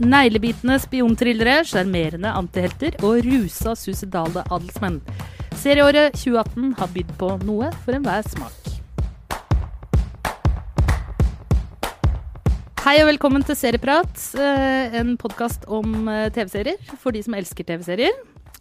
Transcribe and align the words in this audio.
Neglebitende 0.00 0.78
spionthrillere, 0.80 1.58
sjarmerende 1.68 2.30
antihelter 2.32 2.94
og 3.04 3.18
rusa 3.26 3.74
suicidale 3.76 4.46
adelsmenn. 4.48 4.96
Serieåret 5.60 6.16
2018 6.16 6.70
har 6.78 6.88
bydd 6.94 7.10
på 7.20 7.28
noe 7.44 7.68
for 7.84 7.98
enhver 7.98 8.24
smak. 8.32 8.70
Hei 12.80 12.96
og 13.02 13.10
velkommen 13.10 13.44
til 13.44 13.58
Serieprat, 13.60 14.24
eh, 14.40 14.96
en 15.02 15.18
podkast 15.20 15.68
om 15.68 16.08
eh, 16.08 16.30
TV-serier 16.32 16.96
for 16.96 17.12
de 17.12 17.20
som 17.26 17.36
elsker 17.36 17.68
TV-serier. 17.68 18.16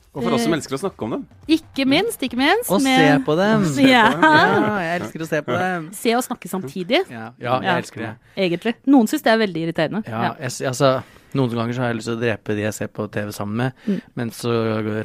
Og 0.10 0.24
for 0.26 0.34
oss 0.34 0.42
som 0.48 0.54
elsker 0.56 0.74
å 0.74 0.80
snakke 0.82 1.06
om 1.06 1.12
dem. 1.14 1.26
Ikke 1.54 1.86
minst, 1.86 2.18
ikke 2.26 2.38
minst. 2.40 2.72
Og 2.74 2.82
se 2.82 2.96
på 3.28 3.36
dem! 3.38 3.68
Ja. 3.86 4.08
Ja, 4.10 4.74
jeg 4.82 5.02
elsker 5.04 5.22
å 5.22 5.28
se 5.30 5.42
på 5.46 5.54
dem. 5.62 5.86
Se 5.94 6.16
og 6.18 6.24
snakke 6.26 6.50
samtidig, 6.50 7.04
Ja, 7.14 7.28
ja 7.38 7.60
jeg 7.62 7.84
elsker 7.86 8.02
det. 8.08 8.12
egentlig. 8.36 8.74
Noen 8.90 9.08
syns 9.12 9.22
det 9.24 9.32
er 9.36 9.38
veldig 9.46 9.62
irriterende. 9.68 10.02
Ja, 10.10 10.34
jeg, 10.42 10.56
altså, 10.72 10.90
noen 11.38 11.54
ganger 11.54 11.78
så 11.78 11.84
har 11.86 11.92
jeg 11.94 12.00
lyst 12.00 12.10
til 12.10 12.18
å 12.18 12.22
drepe 12.24 12.56
de 12.58 12.66
jeg 12.66 12.74
ser 12.74 12.90
på 12.90 13.06
TV 13.14 13.30
sammen 13.38 13.56
med, 13.62 13.72
Mm. 13.86 14.00
men 14.18 14.32
så 14.34 14.50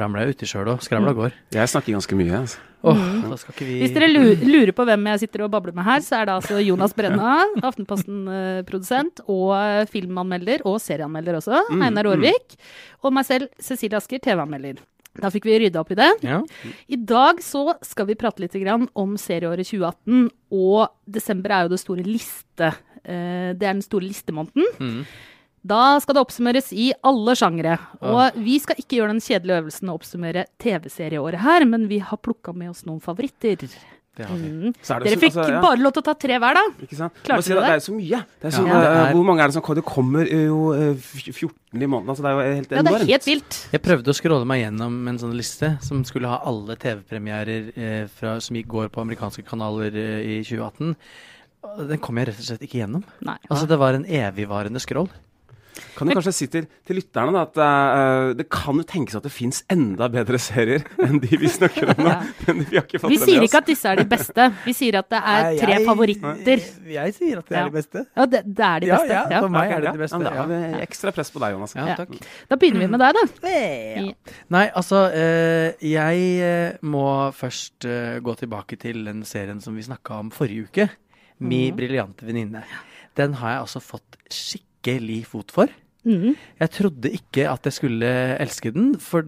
ramler 0.01 0.25
jeg 0.25 0.39
uti 0.39 0.47
sjøl 0.49 0.73
òg. 0.73 0.81
Skravla 0.89 1.13
går. 1.15 1.37
Jeg 1.53 1.69
snakker 1.75 1.93
ganske 1.99 2.17
mye. 2.17 2.41
Altså. 2.41 2.59
Oh, 2.85 2.97
Mm. 2.97 3.29
da 3.31 3.37
skal 3.41 3.55
ikke 3.55 3.65
vi 3.69 3.77
Hvis 3.81 3.95
dere 3.95 4.09
lurer 4.13 4.73
på 4.77 4.85
hvem 4.85 5.07
jeg 5.13 5.21
sitter 5.21 5.45
og 5.45 5.51
babler 5.53 5.73
med 5.77 5.85
her, 5.85 6.01
så 6.05 6.17
er 6.21 6.25
det 6.27 6.35
altså 6.35 6.59
Jonas 6.65 6.93
Brenna, 6.97 7.45
Aftenposten-produsent 7.69 9.21
og 9.29 9.53
eh, 9.57 9.85
filmanmelder 9.91 10.65
og 10.69 10.81
serieanmelder 10.85 11.39
også. 11.41 11.61
Mm, 11.71 11.83
Einar 11.91 12.09
Aarvik. 12.11 12.57
Og 13.05 13.13
meg 13.13 13.25
selv, 13.29 13.49
Cecilie 13.61 13.97
Asker, 14.01 14.19
TV-anmelder. 14.25 14.81
Da 15.21 15.31
fikk 15.31 15.45
vi 15.47 15.59
rydda 15.63 15.81
opp 15.81 15.93
i 15.95 15.99
det. 15.99 16.09
Ja. 16.27 16.41
I 16.91 16.97
dag 16.97 17.39
så 17.45 17.77
skal 17.87 18.07
vi 18.09 18.17
prate 18.19 18.43
litt 18.43 18.57
om 18.95 19.15
serieåret 19.21 19.67
2018, 19.69 20.31
og 20.53 20.89
desember 21.07 21.51
er 21.55 21.63
jo 21.69 21.75
det 21.75 21.81
store 21.81 22.03
liste. 22.07 22.73
eh, 23.05 23.53
Det 23.55 23.63
er 23.63 23.75
den 23.75 23.83
store 23.83 24.09
listemåneden. 24.09 24.65
Mm. 24.81 25.05
Da 25.65 25.99
skal 26.01 26.15
det 26.15 26.21
oppsummeres 26.27 26.73
i 26.77 26.93
alle 27.03 27.33
sjangere. 27.35 27.79
Og 28.03 28.37
vi 28.37 28.59
skal 28.61 28.77
ikke 28.77 28.99
gjøre 28.99 29.15
den 29.15 29.21
kjedelige 29.25 29.63
øvelsen 29.63 29.89
å 29.89 29.95
oppsummere 29.97 30.45
TV-serieåret 30.61 31.41
her, 31.41 31.65
men 31.65 31.87
vi 31.89 32.01
har 32.05 32.19
plukka 32.19 32.53
med 32.55 32.71
oss 32.75 32.85
noen 32.85 33.01
favoritter. 33.01 33.57
Det 34.15 34.27
har 34.29 34.37
vi. 34.39 34.49
Mm. 34.49 34.75
Så 34.79 34.95
er 34.95 35.03
Dere 35.03 35.19
fikk 35.19 35.33
altså, 35.33 35.45
ja. 35.51 35.61
bare 35.65 35.81
lov 35.83 35.93
til 35.97 36.03
å 36.05 36.07
ta 36.07 36.13
tre 36.23 36.37
hver, 36.39 36.55
da. 36.55 36.63
Ikke 36.87 36.99
sant? 36.99 37.17
Klarte 37.27 37.43
dere 37.43 37.47
si 37.47 37.51
det? 37.51 37.63
det? 37.65 37.73
er 37.75 37.83
så 37.83 37.95
mye. 37.97 38.21
Det 38.39 38.47
er 38.47 38.55
så, 38.55 38.63
Ja, 38.69 38.77
det 38.79 38.91
eh, 38.91 38.99
er- 39.01 39.17
Hvor 39.17 39.27
mange 39.27 39.43
er 39.43 39.51
det 39.51 39.57
som 39.57 39.65
kommer? 39.67 39.81
Det 39.81 39.87
kommer 39.89 40.31
jo 40.31 40.59
eh, 40.77 41.09
14 41.33 41.51
i 41.83 41.89
måneden. 41.91 42.13
Altså, 42.15 42.23
det 42.23 42.31
er 42.31 42.37
jo 42.39 42.55
helt 42.61 42.77
Ja, 42.79 42.85
det 42.87 42.95
er 42.95 43.07
helt 43.11 43.29
vilt. 43.29 43.59
Jeg 43.75 43.83
prøvde 43.83 44.15
å 44.15 44.19
skråle 44.21 44.47
meg 44.47 44.63
gjennom 44.63 45.01
en 45.11 45.19
sånn 45.25 45.35
liste 45.35 45.73
som 45.83 46.05
skulle 46.07 46.31
ha 46.31 46.39
alle 46.47 46.79
TV-premierer 46.79 47.71
eh, 47.75 48.25
som 48.39 48.61
gikk 48.61 48.71
går 48.71 48.95
på 48.95 49.03
amerikanske 49.03 49.43
kanaler 49.49 49.99
eh, 49.99 50.39
i 50.39 50.41
2018. 50.47 50.95
Den 51.91 51.99
kom 51.99 52.21
jeg 52.21 52.31
rett 52.31 52.39
og 52.39 52.47
slett 52.53 52.67
ikke 52.69 52.85
gjennom. 52.85 53.03
Nei. 53.25 53.39
Altså, 53.51 53.67
det 53.67 53.81
var 53.83 53.99
en 53.99 54.07
evigvarende 54.07 54.83
scroll. 54.83 55.11
Kan 55.97 56.07
du 56.07 56.15
kanskje 56.15 56.33
si 56.37 56.47
til, 56.51 56.67
til 56.87 56.97
lytterne 57.01 57.33
da, 57.35 57.43
at 57.49 57.57
uh, 57.59 58.33
det 58.39 58.45
kan 58.53 58.77
jo 58.79 58.85
tenkes 58.87 59.17
at 59.19 59.25
det 59.27 59.33
fins 59.35 59.63
enda 59.73 60.07
bedre 60.13 60.39
serier 60.39 60.85
enn 61.07 61.19
de 61.23 61.39
vi 61.41 61.49
snakker 61.51 61.91
om 61.97 62.03
nå. 62.05 62.13
Ja. 62.13 62.21
Men 62.47 62.61
vi 62.71 62.77
har 62.79 62.85
ikke 62.87 63.01
fått 63.03 63.11
Vi 63.11 63.19
det 63.19 63.27
sier 63.29 63.41
med 63.43 63.49
ikke 63.49 63.59
oss. 63.59 63.63
at 63.65 63.71
disse 63.73 63.91
er 63.91 64.01
de 64.03 64.07
beste. 64.13 64.47
Vi 64.65 64.75
sier 64.79 64.99
at 65.01 65.09
det 65.11 65.21
er 65.35 65.59
tre 65.63 65.79
favoritter. 65.89 66.65
Jeg 66.95 67.15
sier 67.19 67.41
at 67.43 67.49
det 67.51 67.59
er 67.59 67.71
de 67.73 67.75
beste. 67.79 68.05
Ja, 68.15 68.27
det, 68.37 68.43
det 68.47 68.67
er 68.69 68.85
de 68.87 68.91
beste. 68.93 69.13
ja, 69.17 69.25
Ja. 69.35 69.41
for 69.45 69.55
meg 69.57 69.73
er 69.75 69.85
det 69.89 69.93
de 69.97 70.03
beste. 70.05 70.15
Ja, 70.15 70.23
men 70.23 70.29
da 70.31 70.35
har 70.39 70.51
vi 70.53 70.83
ekstra 70.87 71.15
press 71.17 71.33
på 71.35 71.43
deg, 71.43 71.57
Jonas. 71.57 71.75
Ja, 71.75 71.97
takk. 71.99 72.15
Da 72.51 72.59
begynner 72.61 72.85
vi 72.87 72.91
med 72.95 73.03
deg, 73.03 73.19
da. 73.19 73.55
Ja. 73.55 74.35
Nei, 74.55 74.65
altså 74.79 75.05
uh, 75.11 75.69
Jeg 75.85 76.27
eh, 76.45 76.77
må 76.87 77.07
først 77.35 77.87
uh, 77.89 78.21
gå 78.25 78.35
tilbake 78.41 78.79
til 78.81 79.03
den 79.09 79.25
serien 79.27 79.59
som 79.65 79.75
vi 79.75 79.83
snakka 79.87 80.21
om 80.23 80.31
forrige 80.35 80.69
uke. 80.71 80.89
Mi 81.43 81.65
Mhm. 81.71 81.77
briljante 81.77 82.27
venninne. 82.29 82.63
Den 83.19 83.35
har 83.41 83.51
jeg 83.57 83.61
altså 83.67 83.81
fått 83.83 84.17
skikkelig 84.31 84.71
fot 85.25 85.51
for. 85.51 85.69
Mm. 86.05 86.35
Jeg 86.61 86.71
trodde 86.71 87.11
ikke 87.11 87.49
at 87.49 87.65
jeg 87.65 87.73
skulle 87.73 88.11
elske 88.41 88.71
den, 88.71 88.99
for 89.01 89.25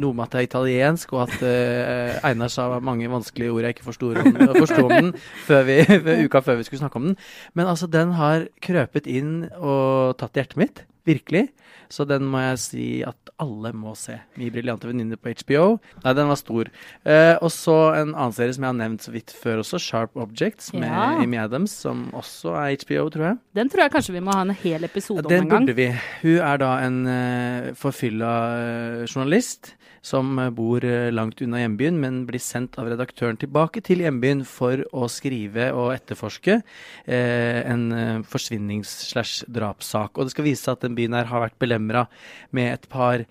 noe 0.00 0.14
med 0.16 0.24
at 0.24 0.32
det 0.32 0.38
er 0.40 0.48
italiensk, 0.48 1.12
og 1.12 1.26
at 1.26 1.42
uh, 1.44 2.28
Einar 2.28 2.48
sa 2.48 2.78
mange 2.80 3.10
vanskelige 3.10 3.52
ord 3.52 3.66
jeg 3.66 3.76
ikke 3.76 3.84
forsto 3.84 4.12
om, 4.14 4.38
forsto 4.62 4.86
om 4.86 4.94
den 4.94 5.12
før 5.44 5.66
vi, 5.68 5.78
uka 6.24 6.40
før 6.40 6.56
vi 6.60 6.64
skulle 6.64 6.80
snakke 6.80 6.96
om 6.96 7.10
den. 7.10 7.16
Men 7.54 7.68
altså, 7.68 7.86
den 7.90 8.14
har 8.16 8.48
krøpet 8.64 9.06
inn 9.10 9.44
og 9.58 10.16
tatt 10.20 10.40
hjertet 10.40 10.60
mitt. 10.60 10.84
Virkelig. 11.04 11.50
Så 11.94 12.06
den 12.08 12.26
må 12.26 12.40
jeg 12.42 12.58
si 12.62 12.86
at 13.06 13.30
alle 13.42 13.70
må 13.76 13.94
se. 13.98 14.16
Mi 14.38 14.48
briljante 14.52 14.88
venninne 14.88 15.18
på 15.20 15.32
HBO. 15.42 15.78
Nei, 16.04 16.14
den 16.16 16.30
var 16.30 16.38
stor. 16.40 16.70
Eh, 17.06 17.34
og 17.38 17.50
så 17.54 17.76
en 18.00 18.14
annen 18.14 18.34
serie 18.34 18.54
som 18.56 18.66
jeg 18.66 18.72
har 18.72 18.78
nevnt 18.78 19.06
så 19.06 19.14
vidt 19.14 19.34
før 19.34 19.62
også, 19.62 19.80
Sharp 19.82 20.18
Objects, 20.18 20.72
med 20.74 20.88
Ja. 20.88 21.06
Amy 21.22 21.38
Adams, 21.42 21.74
som 21.84 22.08
også 22.14 22.54
er 22.58 22.76
HBO, 22.82 23.08
tror 23.14 23.26
jeg. 23.30 23.38
Den 23.54 23.70
tror 23.70 23.86
jeg 23.86 23.94
kanskje 23.94 24.16
vi 24.18 24.24
må 24.24 24.34
ha 24.34 24.42
en 24.46 24.54
hel 24.64 24.86
episode 24.86 25.24
om 25.26 25.32
en 25.32 25.48
gang. 25.48 25.50
Den 25.50 25.66
burde 25.66 25.78
vi. 25.78 25.88
Hun 26.22 26.38
er 26.50 26.62
da 26.62 26.74
en 26.84 27.00
uh, 27.06 27.72
forfylla 27.78 28.34
uh, 28.58 29.06
journalist 29.06 29.74
som 30.04 30.38
eh, 30.38 30.50
bor 30.52 30.84
langt 31.16 31.40
unna 31.40 31.62
hjembyen, 31.62 31.96
men 31.96 32.26
blir 32.28 32.42
sendt 32.42 32.76
av 32.76 32.90
redaktøren 32.92 33.38
tilbake 33.40 33.80
til 33.84 34.02
hjembyen 34.04 34.42
for 34.44 34.82
å 34.92 35.08
skrive 35.08 35.70
og 35.72 35.94
etterforske 35.94 36.58
eh, 36.58 37.60
en 37.64 38.22
forsvinnings-slash-drapssak. 38.28 40.18
Og 40.18 40.28
det 40.28 40.34
skal 40.34 40.44
vise 40.44 40.60
seg 40.66 40.76
at 40.76 40.84
den 40.84 40.98
byen 40.98 41.16
her 41.16 41.30
har 41.30 41.46
vært 41.46 41.56
belemra 41.84 42.06
med 42.52 42.72
et 42.74 42.88
par 42.88 43.24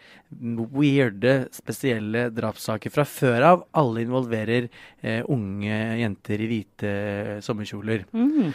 weirde, 0.74 1.47
spesielle 1.53 2.28
drapssaker 2.34 2.91
fra 2.94 3.06
før 3.08 3.46
av. 3.52 3.66
Alle 3.78 4.03
involverer 4.06 4.69
eh, 5.03 5.22
unge 5.30 5.78
jenter 6.02 6.41
i 6.44 6.50
hvite 6.50 6.94
sommerkjoler. 7.46 8.06
Mm. 8.13 8.53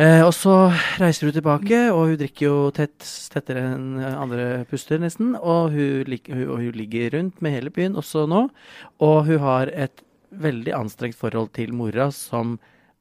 Eh, 0.00 0.22
og 0.24 0.32
så 0.32 0.54
reiser 1.00 1.28
hun 1.28 1.34
tilbake, 1.36 1.80
og 1.92 2.12
hun 2.12 2.16
drikker 2.20 2.46
jo 2.46 2.70
tett, 2.76 2.98
tettere 3.34 3.64
enn 3.74 3.98
andre 4.00 4.64
puster, 4.70 5.00
nesten. 5.02 5.34
Og 5.36 5.74
hun, 5.74 6.04
lik, 6.08 6.30
hun, 6.32 6.46
og 6.48 6.62
hun 6.62 6.72
ligger 6.78 7.16
rundt 7.18 7.40
med 7.44 7.56
hele 7.58 7.70
byen 7.74 7.98
også 8.00 8.26
nå. 8.30 8.46
Og 9.04 9.18
hun 9.28 9.42
har 9.44 9.72
et 9.74 10.04
veldig 10.30 10.72
anstrengt 10.78 11.18
forhold 11.18 11.50
til 11.56 11.72
mora, 11.74 12.10
som 12.14 12.58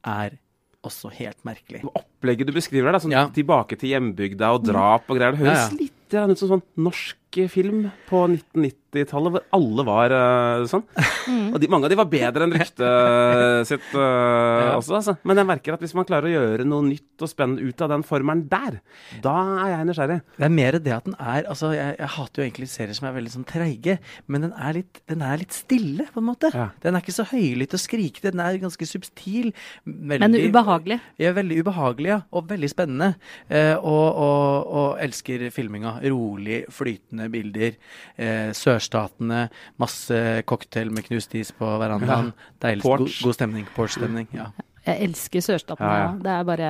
er 0.07 0.39
også 0.87 1.11
helt 1.11 1.37
merkelig. 1.43 1.81
Opplegget 1.91 2.47
du 2.47 2.53
beskriver 2.55 2.91
der, 2.95 3.01
sånn 3.03 3.11
Ja. 3.11 3.25
tilbake 3.35 3.75
til 3.77 3.91
hjembygda 3.91 4.53
og 4.55 4.63
drap 4.63 5.09
og 5.11 5.17
greier, 5.19 5.35
det 5.35 5.41
høres 5.43 5.57
Ja, 5.59 5.67
ja. 5.67 5.75
litt 5.75 5.98
grann 6.11 6.33
en 6.33 6.39
sånn, 6.39 6.55
sånn 6.55 6.85
norsk 6.87 7.28
film 7.51 7.83
på 8.09 8.21
1990-tallet, 8.25 9.33
hvor 9.35 9.43
alle 9.55 9.85
var 9.85 10.13
uh, 10.13 10.65
sånn. 10.69 10.83
Mm. 11.29 11.53
Og 11.53 11.59
de, 11.61 11.69
mange 11.71 11.85
av 11.85 11.93
de 11.93 11.97
var 11.99 12.09
bedre 12.09 12.45
enn 12.45 12.55
ryktet 12.55 13.69
sitt 13.69 13.91
eh, 13.93 14.69
også, 14.79 14.95
altså. 14.97 15.15
Men 15.27 15.41
jeg 15.41 15.49
merker 15.49 15.75
at 15.75 15.83
hvis 15.83 15.93
man 15.97 16.07
klarer 16.09 16.29
å 16.29 16.33
gjøre 16.33 16.65
noe 16.67 16.87
nytt 16.87 17.21
og 17.25 17.29
spennende 17.29 17.65
ut 17.65 17.83
av 17.85 17.91
den 17.93 18.05
formelen 18.07 18.45
der, 18.49 18.79
da 19.23 19.35
er 19.65 19.73
jeg 19.75 19.89
nysgjerrig. 19.89 20.19
Det 20.39 20.47
er 20.47 20.55
mer 20.55 20.79
det 20.79 20.95
at 20.95 21.07
den 21.09 21.17
er 21.19 21.47
Altså, 21.49 21.71
jeg, 21.73 21.95
jeg 21.99 22.11
hater 22.15 22.41
jo 22.41 22.45
egentlig 22.45 22.69
serier 22.69 22.97
som 22.97 23.07
er 23.09 23.15
veldig 23.15 23.33
sånn 23.33 23.47
treige, 23.49 23.97
men 24.29 24.47
den 24.47 24.55
er 24.57 24.79
litt, 24.79 25.01
den 25.09 25.23
er 25.25 25.41
litt 25.41 25.55
stille, 25.55 26.07
på 26.13 26.21
en 26.21 26.29
måte. 26.29 26.51
Ja. 26.55 26.69
Den 26.83 26.97
er 26.97 27.05
ikke 27.05 27.15
så 27.15 27.27
høylytt 27.29 27.75
og 27.77 27.83
skrikete, 27.83 28.33
den 28.33 28.43
er 28.43 28.59
ganske 28.61 28.89
subtil. 28.89 29.51
Men 29.85 30.35
ubehagelig. 30.35 30.99
Ja, 31.21 31.33
veldig 31.37 31.61
ubehagelig, 31.63 32.11
ja. 32.13 32.19
Og 32.33 32.49
veldig 32.49 32.71
spennende. 32.71 33.13
Uh, 33.51 33.75
og, 33.77 34.07
og, 34.09 34.73
og 34.81 35.03
elsker 35.03 35.47
filminga. 35.53 35.97
Rolig, 36.09 36.63
flytende 36.73 37.18
bilder. 37.27 37.75
Eh, 38.17 38.51
sørstatene. 38.55 39.49
Masse 39.77 40.43
cocktail 40.47 40.89
med 40.95 41.03
knust 41.09 41.35
is 41.35 41.51
på 41.51 41.67
verandaen. 41.81 42.31
Deilig. 42.63 42.83
God, 42.83 43.09
god 43.23 43.33
stemning. 43.35 43.67
Porch-stemning. 43.75 44.27
Ja. 44.31 44.51
Jeg 44.85 45.03
elsker 45.09 45.43
sørstatene. 45.43 45.89
Ja, 45.91 46.05
ja. 46.05 46.11
Det 46.23 46.31
er 46.37 46.43
bare 46.47 46.69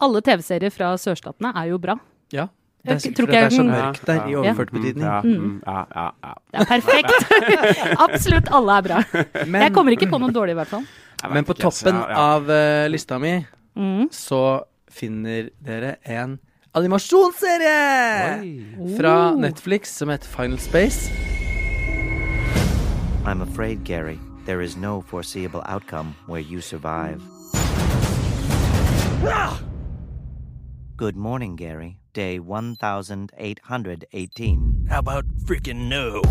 Alle 0.00 0.20
TV-serier 0.22 0.70
fra 0.70 0.92
sørstatene 0.98 1.52
er 1.54 1.70
jo 1.70 1.78
bra. 1.78 1.94
ja. 2.32 2.48
Det 2.88 2.94
er 2.94 2.98
sikkert 3.02 3.26
det 3.28 3.38
er 3.42 3.50
så 3.50 3.64
mørkt 3.66 4.04
der, 4.06 4.20
i 4.28 4.32
Ja. 4.32 4.38
overført 4.38 4.70
betydning. 4.72 5.02
Ja, 5.04 5.20
Mm. 5.20 5.34
mm, 5.34 5.62
ja, 5.66 5.84
ja, 5.94 6.10
ja. 6.24 6.34
Det 6.52 6.60
er 6.60 6.64
perfekt! 6.64 7.12
Absolutt 8.06 8.48
alle 8.54 8.76
er 8.78 8.82
bra. 8.86 9.00
Jeg 9.60 9.72
kommer 9.74 9.92
ikke 9.92 10.08
på 10.08 10.18
noen 10.22 10.32
dårlig, 10.32 10.54
i 10.54 10.58
hvert 10.60 10.68
fall. 10.68 10.84
Men 11.34 11.44
på 11.44 11.52
altså, 11.58 11.84
toppen 11.84 11.98
ja, 12.00 12.06
ja. 12.08 12.16
av 12.36 12.48
uh, 12.48 12.88
lista 12.88 13.18
mi 13.18 13.44
Mm. 13.76 14.08
så 14.10 14.62
finner 14.90 15.50
dere 15.60 15.96
en 16.04 16.38
animasjonsserie 16.78 18.42
fra 18.96 19.32
Oh. 19.32 19.40
Netflix 19.40 19.96
som 19.98 20.08
heter 20.08 20.28
Final 20.28 20.58
Space. 20.58 21.10
I'm 23.26 23.42
afraid, 23.42 23.84
Gary, 23.84 24.18
there 24.46 24.62
is 24.64 24.76
no 24.76 25.00
foreseeable 25.02 25.62
outcome 25.66 26.14
where 26.26 26.40
you 26.40 26.60
survive. 26.60 27.20
Good 30.96 31.16
morning, 31.16 31.56
Gary. 31.56 31.98
Day 32.12 32.38
1818. 32.40 34.86
How 34.88 34.98
about 34.98 35.24
freaking 35.46 35.88
no? 35.88 36.22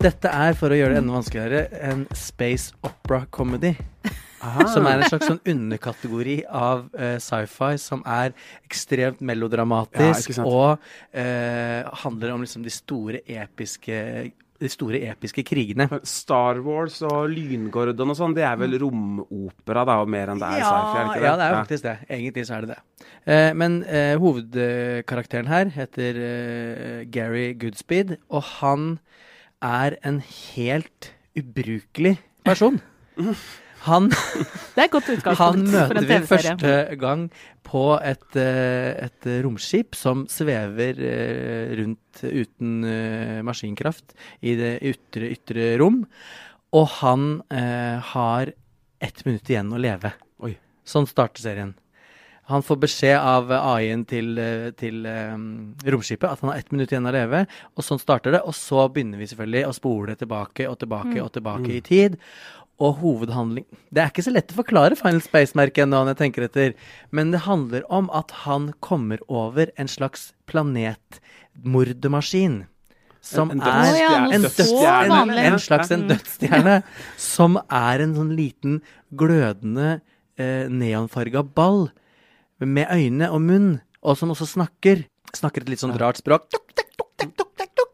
Dette 0.00 0.28
er, 0.28 0.52
for 0.54 0.70
å 0.70 0.74
gjøre 0.78 0.94
det 0.94 0.98
enda 1.02 1.12
vanskeligere, 1.16 1.66
en 1.82 2.06
space 2.14 2.72
opera 2.86 3.24
comedy. 3.34 3.74
Aha. 4.44 4.66
Som 4.68 4.86
er 4.88 5.00
en 5.00 5.08
slags 5.08 5.28
sånn 5.30 5.40
underkategori 5.48 6.38
av 6.46 6.86
uh, 6.92 7.16
sci-fi 7.22 7.76
som 7.80 8.02
er 8.04 8.34
ekstremt 8.66 9.22
melodramatisk 9.24 10.36
ja, 10.36 10.44
og 10.44 10.82
uh, 11.16 11.94
handler 12.04 12.34
om 12.34 12.44
liksom 12.44 12.66
de 12.66 12.74
store 12.74 13.22
episke 13.24 14.02
de 14.56 14.70
store 14.72 15.00
episke 15.10 15.44
krigene. 15.46 15.86
Star 16.06 16.60
Wars 16.64 16.98
og 17.06 17.28
Lyngordon 17.32 18.12
og 18.12 18.18
sånn, 18.18 18.36
det 18.36 18.46
er 18.48 18.56
vel 18.60 18.76
romopera 18.80 19.84
da, 19.88 19.98
og 20.02 20.10
mer 20.12 20.32
enn 20.32 20.40
det 20.40 20.48
er 20.48 20.64
sci-fi? 20.64 21.02
er 21.02 21.10
det 21.12 21.26
ja, 21.26 21.34
det 21.36 21.48
er 21.48 21.58
faktisk 21.58 21.86
det. 21.86 21.96
Egentlig 22.18 22.46
så 22.48 22.56
er 22.56 22.64
det 22.64 22.76
det. 22.76 23.08
Eh, 23.26 23.50
men 23.58 23.78
eh, 23.84 24.14
hovedkarakteren 24.22 25.50
her 25.50 25.72
heter 25.76 26.22
eh, 26.28 27.04
Gary 27.12 27.50
Goodspeed, 27.58 28.16
og 28.30 28.48
han 28.56 28.88
er 29.64 29.98
en 30.06 30.22
helt 30.24 31.12
ubrukelig 31.36 32.16
person. 32.46 32.80
Han 33.84 34.08
Det 34.76 34.82
er 34.82 34.88
et 34.88 34.92
godt 34.92 35.38
Han 35.38 35.62
møter 35.68 36.00
en 36.00 36.08
vi 36.08 36.18
første 36.28 36.72
gang 37.00 37.28
på 37.66 37.84
et, 37.98 38.26
eh, 38.38 39.06
et 39.06 39.28
romskip 39.44 39.96
som 39.98 40.26
svever 40.30 41.00
eh, 41.02 41.72
rundt 41.80 42.22
uten 42.22 42.84
eh, 42.86 43.40
maskinkraft 43.46 44.14
i 44.40 44.54
det 44.58 44.76
ytre, 44.86 45.32
ytre 45.34 45.72
rom. 45.80 46.04
Og 46.76 46.86
han 47.00 47.40
eh, 47.50 47.98
har 48.12 48.52
ett 49.02 49.24
minutt 49.26 49.50
igjen 49.50 49.72
å 49.74 49.80
leve. 49.80 50.12
Oi. 50.44 50.54
Sånn 50.86 51.08
starter 51.10 51.42
serien. 51.42 51.74
Han 52.46 52.62
får 52.62 52.78
beskjed 52.78 53.16
av 53.18 53.50
AI-en 53.50 54.04
til, 54.06 54.38
til 54.78 55.00
um, 55.02 55.72
romskipet 55.82 56.28
at 56.28 56.44
han 56.44 56.52
har 56.52 56.60
ett 56.60 56.68
minutt 56.70 56.92
igjen 56.94 57.08
å 57.10 57.14
leve. 57.14 57.40
Og 57.74 57.82
sånn 57.82 57.98
starter 57.98 58.36
det. 58.36 58.44
Og 58.46 58.54
så 58.54 58.84
begynner 58.86 59.18
vi 59.18 59.26
selvfølgelig 59.32 59.64
å 59.66 59.74
spole 59.74 60.14
tilbake 60.14 60.68
og 60.70 60.78
tilbake 60.78 61.18
og 61.24 61.32
tilbake 61.34 61.72
i 61.74 61.80
tid. 61.82 62.14
Og 62.78 62.98
hovedhandling 63.00 63.64
Det 63.88 64.02
er 64.02 64.10
ikke 64.10 64.22
så 64.26 64.32
lett 64.34 64.52
å 64.52 64.58
forklare 64.58 64.96
Final 65.00 65.22
Space-merket 65.24 65.88
når 65.88 66.10
jeg 66.12 66.18
tenker 66.20 66.44
etter. 66.44 66.74
Men 67.10 67.30
det 67.32 67.40
handler 67.46 67.82
om 67.88 68.10
at 68.12 68.30
han 68.44 68.74
kommer 68.84 69.16
over 69.32 69.70
en 69.80 69.88
slags 69.88 70.34
planetmordemaskin. 70.50 72.66
Som 73.26 73.50
En- 73.50 73.60
en 73.60 73.66
er 73.66 74.32
en, 74.34 74.42
dødsstjerne, 74.42 75.08
vanlig. 75.08 75.38
en 75.44 75.58
slags 75.58 75.90
en 75.90 76.06
dødsstjerne. 76.08 76.82
Som 77.16 77.56
er 77.70 78.00
en 78.04 78.14
sånn 78.14 78.36
liten 78.36 78.82
glødende 79.14 80.00
eh, 80.38 80.68
neonfarga 80.68 81.42
ball 81.42 81.90
med 82.60 82.86
øyne 82.92 83.30
og 83.32 83.40
munn, 83.40 83.80
og 84.02 84.16
som 84.16 84.28
også 84.30 84.46
snakker. 84.46 85.04
Snakker 85.34 85.62
et 85.62 85.68
litt 85.68 85.80
sånn 85.80 85.96
rart 85.98 86.16
språk. 86.20 86.44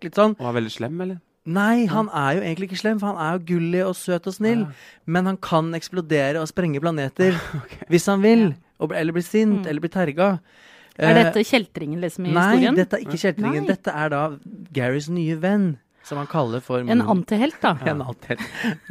Litt 0.02 0.14
sånn. 0.18 0.34
Og 0.40 0.46
er 0.50 0.56
veldig 0.60 0.72
slem, 0.74 1.00
eller? 1.00 1.20
Nei, 1.44 1.86
han 1.90 2.06
er 2.14 2.36
jo 2.36 2.42
egentlig 2.44 2.68
ikke 2.70 2.78
slem, 2.78 2.98
for 3.02 3.10
han 3.10 3.18
er 3.18 3.38
jo 3.38 3.44
gullig 3.56 3.80
og 3.86 3.96
søt 3.98 4.26
og 4.30 4.34
snill. 4.36 4.66
Men 5.10 5.26
han 5.26 5.38
kan 5.42 5.72
eksplodere 5.74 6.38
og 6.42 6.46
sprenge 6.50 6.78
planeter 6.82 7.34
hvis 7.90 8.06
han 8.06 8.22
vil. 8.22 8.52
Og, 8.82 8.92
eller 8.94 9.14
bli 9.14 9.22
sint, 9.26 9.66
eller 9.66 9.82
bli 9.82 9.90
terga. 9.90 10.36
Er 10.98 11.16
Eh, 11.16 11.24
dette 11.24 11.42
kjeltringen 11.48 12.00
liksom 12.02 12.26
i 12.28 12.32
Nei, 12.34 12.46
historien? 12.52 12.76
dette 12.76 12.98
er 12.98 13.04
ikke 13.06 13.18
kjeltringen. 13.22 13.62
Nei. 13.64 13.70
Dette 13.72 13.94
er 13.96 14.10
da 14.12 14.22
Garys 14.76 15.06
nye 15.08 15.36
venn, 15.40 15.68
som 16.04 16.18
han 16.20 16.26
kaller 16.28 16.60
for 16.60 16.82
En 16.84 17.00
antihelt, 17.00 17.56
da. 17.62 17.72
En 17.88 18.02
antihelt. 18.04 18.42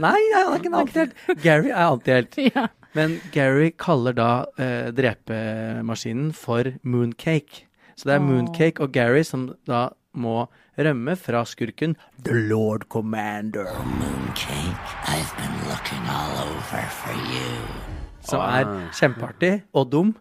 Nei, 0.01 0.15
nei, 0.31 0.41
han 0.41 0.53
er 0.55 0.59
ikke 0.63 0.71
en 0.71 0.79
antihelt. 0.81 1.13
Gary 1.43 1.69
er 1.71 1.87
antihelt. 1.91 2.39
Ja. 2.55 2.67
Men 2.97 3.19
Gary 3.31 3.69
kaller 3.79 4.11
da 4.17 4.29
eh, 4.59 4.89
drepemaskinen 4.91 6.33
for 6.35 6.67
Mooncake. 6.83 7.65
Så 7.95 8.09
det 8.09 8.15
er. 8.17 8.23
Mooncake 8.25 8.81
og 8.83 8.91
Gary 8.95 9.23
som 9.23 9.51
da 9.69 9.89
må 10.17 10.47
rømme 10.87 11.15
fra 11.19 11.43
skurken 11.45 11.95
The 12.25 12.33
Lord 12.49 12.87
Commander. 12.89 13.67
Mooncake, 13.99 14.93
I've 15.07 15.31
been 15.37 15.57
looking 15.69 16.03
all 16.09 16.35
over 16.47 16.83
for 16.99 17.15
you. 17.31 17.55
Som 18.25 18.41
er 18.45 18.89
kjempeartig 18.97 19.53
og 19.73 19.91
dum, 19.91 20.15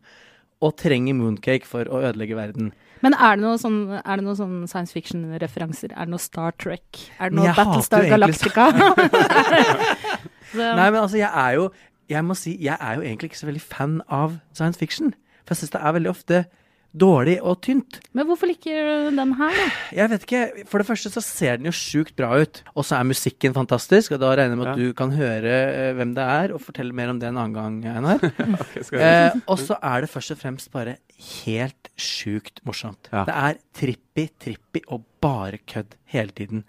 og 0.61 0.77
trenger 0.81 1.17
Mooncake 1.17 1.69
for 1.69 1.89
å 1.89 2.03
ødelegge 2.05 2.37
verden. 2.37 2.73
Men 3.01 3.17
er 3.17 3.37
det 3.37 3.45
noen 3.45 3.61
sånn, 3.61 3.79
er 4.01 4.21
noe 4.21 4.37
sånn 4.37 4.67
science 4.69 4.93
fiction-referanser? 4.93 5.95
Er 5.95 6.09
det 6.09 6.13
noe 6.13 6.21
Star 6.21 6.53
Trek? 6.61 7.01
Er 7.17 7.33
det 7.33 7.39
noe 7.39 7.49
jeg 7.49 7.57
Battlestar 7.57 8.05
Galactica? 8.11 8.69
Nei, 10.59 10.89
men 10.91 11.01
altså, 11.01 11.17
jeg 11.21 11.31
er 11.31 11.57
jo 11.57 11.71
Jeg 12.11 12.27
må 12.27 12.35
si, 12.35 12.57
jeg 12.59 12.75
er 12.75 12.99
jo 12.99 13.05
egentlig 13.07 13.31
ikke 13.31 13.39
så 13.39 13.47
veldig 13.47 13.63
fan 13.63 14.01
av 14.11 14.41
science 14.53 14.81
fiction. 14.81 15.13
For 15.47 15.55
jeg 15.55 15.63
syns 15.63 15.77
det 15.77 15.81
er 15.81 15.95
veldig 15.95 16.11
ofte 16.11 16.41
dårlig 16.91 17.37
og 17.47 17.61
tynt. 17.63 18.01
men 18.13 18.27
hvorfor 18.27 18.49
liker 18.51 19.11
du 19.11 19.17
den 19.17 19.33
her, 19.39 19.51
da? 19.55 19.67
Jeg 19.95 20.11
vet 20.11 20.25
ikke, 20.27 20.65
For 20.67 20.79
det 20.83 20.87
første 20.89 21.11
så 21.15 21.23
ser 21.23 21.57
den 21.61 21.67
jo 21.71 21.73
sjukt 21.77 22.17
bra 22.19 22.33
ut. 22.43 22.63
Og 22.75 22.85
så 22.85 22.97
er 22.99 23.05
musikken 23.07 23.55
fantastisk, 23.55 24.13
og 24.17 24.21
da 24.21 24.33
regner 24.35 24.57
jeg 24.57 24.59
med 24.59 24.67
at 24.73 24.79
Ja. 24.79 24.85
du 24.89 24.93
kan 24.99 25.11
høre 25.15 25.53
eh, 25.71 25.93
hvem 25.95 26.15
det 26.17 26.25
er, 26.25 26.53
og 26.55 26.61
fortelle 26.61 26.93
mer 26.93 27.11
om 27.11 27.21
det 27.21 27.29
en 27.29 27.39
annen 27.39 27.55
gang, 27.55 27.85
Einar. 27.87 28.19
okay, 28.65 28.83
eh, 28.99 29.39
og 29.47 29.59
så 29.63 29.79
er 29.83 30.01
det 30.03 30.11
først 30.11 30.31
og 30.35 30.39
fremst 30.43 30.71
bare 30.73 30.97
helt 31.45 31.91
sjukt 31.97 32.59
morsomt. 32.67 33.09
Ja. 33.13 33.25
Det 33.29 33.35
er 33.37 33.61
trippi, 33.75 34.29
trippi 34.41 34.83
og 34.89 35.05
bare 35.23 35.59
kødd 35.67 35.95
hele 36.11 36.31
tiden. 36.35 36.65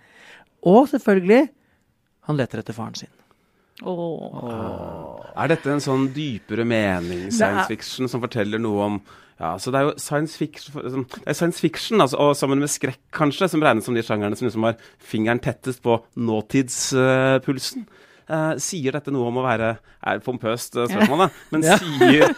Og 0.62 0.88
selvfølgelig, 0.92 1.50
han 2.30 2.38
leter 2.38 2.60
etter 2.62 2.74
faren 2.78 2.94
sin. 2.96 3.10
Åh. 3.82 5.32
Er 5.42 5.52
dette 5.54 5.72
en 5.74 5.84
sånn 5.84 6.10
dypere 6.16 6.66
mening, 6.68 7.30
science 7.34 7.68
fiction, 7.72 8.10
som 8.12 8.24
forteller 8.24 8.62
noe 8.62 8.88
om 8.90 9.02
ja, 9.42 9.56
så 9.58 9.72
Det 9.74 9.80
er 9.80 9.88
jo 9.88 9.94
science 9.98 10.38
fiction, 10.38 10.76
det 10.86 11.24
er 11.26 11.34
science 11.34 11.58
fiction 11.64 12.04
altså, 12.04 12.20
og 12.22 12.36
sammen 12.38 12.60
med 12.62 12.70
skrekk, 12.70 13.00
kanskje, 13.16 13.48
som 13.50 13.64
regnes 13.66 13.88
som 13.88 13.96
de 13.98 14.04
sjangerne 14.06 14.38
som 14.38 14.46
liksom 14.46 14.68
har 14.68 14.76
fingeren 15.02 15.42
tettest 15.42 15.82
på 15.82 15.96
nåtidspulsen. 16.14 17.88
Uh, 18.32 18.54
sier 18.62 18.94
dette 18.96 19.12
noe 19.12 19.28
om 19.28 19.40
å 19.42 19.44
være 19.44 19.74
Er 20.08 20.20
pompøst 20.24 20.78
eh, 20.80 20.86
spørsmål, 20.88 21.24
da? 21.26 21.26
Men 21.52 21.66
Ja. 21.66 21.76
sier, 21.82 22.30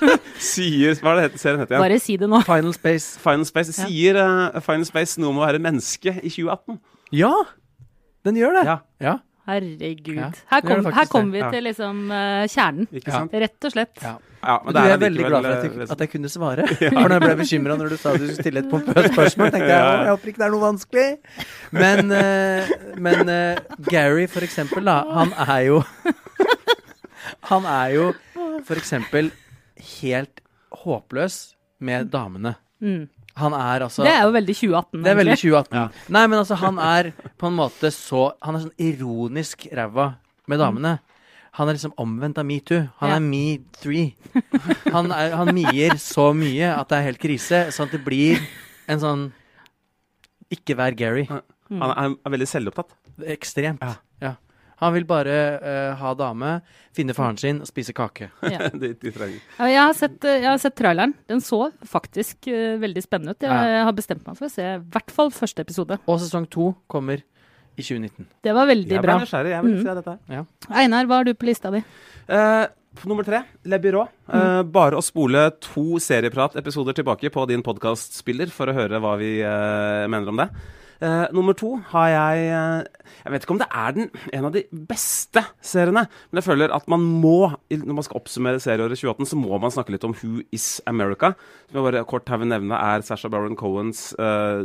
sier 0.42 0.96
Hva 1.04 1.12
er 1.12 1.20
det 1.20 1.26
heter, 1.28 1.42
serien 1.44 1.60
heter 1.62 1.76
igjen? 1.76 1.84
Bare 1.84 2.00
si 2.02 2.16
det 2.18 2.30
nå. 2.32 2.40
Final 2.48 2.74
Space. 2.74 3.20
Final 3.22 3.46
Space. 3.46 3.76
Sier 3.78 4.18
uh, 4.18 4.62
Final 4.64 4.88
Space 4.90 5.22
noe 5.22 5.30
om 5.36 5.44
å 5.44 5.46
være 5.46 5.62
menneske 5.62 6.16
i 6.16 6.32
2018? 6.32 6.80
Ja! 7.20 7.34
Den 8.26 8.40
gjør 8.40 8.58
det. 8.58 8.64
Ja. 8.72 8.78
ja. 9.04 9.18
Herregud. 9.48 10.16
Ja, 10.16 10.30
Her 10.52 10.62
kommer 10.62 10.84
kom, 10.84 10.94
her 10.94 11.06
kom 11.12 11.32
vi 11.34 11.40
Ja. 11.42 11.50
til 11.52 11.66
liksom 11.68 12.06
uh, 12.12 12.44
kjernen. 12.48 12.88
Ikke 12.96 13.12
Ja. 13.12 13.24
Rett 13.44 13.66
og 13.68 13.72
slett. 13.76 13.98
ja. 14.02 14.18
Ja, 14.44 14.58
Men 14.66 14.74
du 14.74 14.80
er 14.80 14.98
veldig 15.00 15.24
glad 15.24 15.46
for 15.46 15.52
at 15.54 15.64
jeg, 15.64 15.72
eh, 15.80 15.92
at 15.94 16.00
jeg 16.04 16.10
kunne 16.12 16.30
svare. 16.30 16.64
For 16.92 17.08
når 17.08 17.14
jeg 17.14 17.22
ble 17.24 17.36
bekymra 17.40 17.78
når 17.80 17.94
du 17.94 17.96
sa 17.96 18.12
du 18.12 18.26
skulle 18.26 18.36
stille 18.36 18.60
et 18.60 18.68
pompøst 18.68 19.14
spørsmål, 19.14 19.52
tenkte 19.54 19.70
jeg 19.72 19.80
jeg 19.80 20.10
håper 20.10 20.32
ikke 20.32 20.42
det 20.42 20.48
er 20.48 20.52
noe 20.52 20.64
vanskelig. 20.66 21.06
Men, 21.72 22.12
uh, 22.12 22.74
men 23.06 23.32
uh, 23.32 23.78
Gary, 23.88 24.26
for 24.28 24.44
eksempel, 24.44 24.84
da, 24.84 24.98
han 25.16 25.32
er 25.48 25.62
jo 25.70 25.78
Han 27.54 27.64
er 27.66 27.88
jo 27.96 28.10
for 28.68 28.76
eksempel 28.80 29.32
helt 30.02 30.44
håpløs 30.84 31.56
med 31.80 32.12
damene. 32.12 32.56
Mm. 32.84 33.08
Han 33.42 33.54
er 33.58 33.82
altså 33.88 34.04
Det 34.06 34.12
er 34.14 34.24
jo 34.28 34.32
veldig 34.36 34.56
2018. 34.56 35.04
det 35.04 35.10
er 35.12 35.16
veldig 35.18 35.34
egentlig. 35.34 35.64
2018. 35.66 36.12
Nei, 36.14 36.28
men 36.28 36.40
altså, 36.40 36.56
han 36.62 36.78
er 36.80 37.12
på 37.42 37.48
en 37.50 37.56
måte 37.58 37.90
så 37.96 38.28
Han 38.46 38.56
er 38.60 38.66
sånn 38.68 38.78
ironisk 38.78 39.66
ræva 39.74 40.16
med 40.48 40.60
damene. 40.60 41.00
Han 41.58 41.70
er 41.70 41.74
liksom 41.78 41.94
omvendt 42.02 42.38
av 42.42 42.46
metoo. 42.46 42.90
Han 43.00 43.10
Ja. 43.10 43.16
er 43.16 43.20
me 43.22 43.60
three. 43.80 44.16
Han, 44.92 45.12
er, 45.12 45.36
han 45.38 45.54
mier 45.54 45.96
så 46.02 46.32
mye 46.36 46.72
at 46.78 46.90
det 46.90 46.98
er 46.98 47.04
helt 47.10 47.20
krise, 47.22 47.60
sånn 47.72 47.86
at 47.90 47.92
det 47.98 48.04
blir 48.06 48.42
en 48.90 49.00
sånn 49.00 49.32
Ikke 50.54 50.76
vær 50.78 50.94
Gary. 50.98 51.26
Han 51.30 51.42
er, 51.90 52.16
er 52.26 52.30
veldig 52.34 52.48
selvopptatt. 52.50 52.92
Ekstremt. 53.34 53.82
Ja. 53.82 53.96
Ja. 54.22 54.34
Han 54.84 54.94
vil 54.98 55.06
bare 55.10 55.36
uh, 55.64 55.96
ha 56.00 56.14
dame, 56.20 56.54
finne 56.96 57.16
faren 57.18 57.38
sin 57.40 57.62
og 57.64 57.68
spise 57.70 57.94
kake. 57.96 58.30
Ja. 58.52 58.68
de, 58.82 58.94
de 59.00 59.12
trenger. 59.16 59.40
Jeg 59.60 59.80
har, 59.80 59.94
sett, 59.98 60.18
eh, 60.28 60.42
jeg 60.44 60.50
har 60.52 60.60
sett 60.62 60.76
traileren. 60.80 61.14
Den 61.32 61.42
så 61.44 61.72
faktisk 61.90 62.50
uh, 62.52 62.76
veldig 62.84 63.04
spennende 63.06 63.34
ut. 63.38 63.42
Jeg, 63.48 63.50
Ja. 63.50 63.84
har 63.88 63.96
bestemt 63.98 64.26
meg 64.28 64.38
for 64.38 64.50
å 64.50 64.54
se 64.54 64.68
i 64.76 64.82
hvert 64.94 65.12
fall 65.16 65.32
første 65.34 65.64
episode. 65.66 65.98
Og 66.06 66.20
sesong 66.22 66.46
to 66.52 66.74
kommer 66.92 67.24
i 67.74 67.82
2019. 67.82 68.28
Det 68.46 68.54
var 68.54 68.68
veldig 68.70 68.92
Jeg 68.92 69.02
ble 69.02 69.08
bra. 69.10 69.20
nysgjerrig. 69.24 69.50
Jeg 69.56 69.64
vil 69.66 69.76
Mm. 69.80 69.84
se 69.88 69.96
dette. 69.98 70.20
her. 70.30 70.46
Einar, 70.70 71.06
hva 71.10 71.16
har 71.22 71.24
du 71.26 71.34
på 71.34 71.48
lista 71.50 71.72
di? 71.74 71.82
Uh, 72.30 72.68
på 72.94 73.08
nummer 73.10 73.26
tre, 73.26 73.40
Le 73.66 73.80
Byrå. 73.82 74.04
Eh, 74.30 74.62
bare 74.70 75.00
å 75.00 75.02
spole 75.02 75.48
to 75.60 75.98
serieprat-episoder 75.98 76.94
tilbake 76.94 77.32
på 77.34 77.48
din 77.50 77.64
podkastspiller 77.66 78.52
for 78.54 78.70
å 78.70 78.76
høre 78.78 79.00
hva 79.02 79.16
vi 79.18 79.32
uh, 79.42 80.06
mener 80.08 80.30
om 80.30 80.38
det. 80.38 80.46
Eh, 81.04 81.26
nummer 81.36 81.52
to 81.58 81.74
har 81.92 82.08
jeg 82.08 82.44
uh, 82.56 83.08
Jeg 83.26 83.32
vet 83.34 83.44
ikke 83.44 83.56
om 83.58 83.60
det 83.60 83.68
er 83.76 83.96
den, 83.96 84.06
en 84.32 84.46
av 84.48 84.54
de 84.56 84.62
beste 84.88 85.42
seriene, 85.64 86.06
men 86.32 86.40
jeg 86.40 86.46
føler 86.46 86.72
at 86.76 86.88
man 86.92 87.04
må, 87.04 87.52
når 87.72 87.98
man 87.98 88.06
skal 88.06 88.22
oppsummere 88.22 88.62
serieåret 88.64 89.00
2018, 89.00 89.32
så 89.34 89.40
må 89.40 89.60
man 89.60 89.74
snakke 89.74 89.96
litt 89.96 90.08
om 90.08 90.16
Who 90.22 90.44
Is 90.56 90.82
America. 90.88 91.34
Som 91.68 91.80
jeg 91.82 91.88
bare 91.90 92.06
kort 92.08 92.32
her 92.32 92.40
vil 92.40 92.52
nevne 92.52 92.80
er 92.80 93.04
Sasha 93.04 93.32
Baron 93.32 93.58
Cohens 93.60 94.12
uh, 94.16 94.64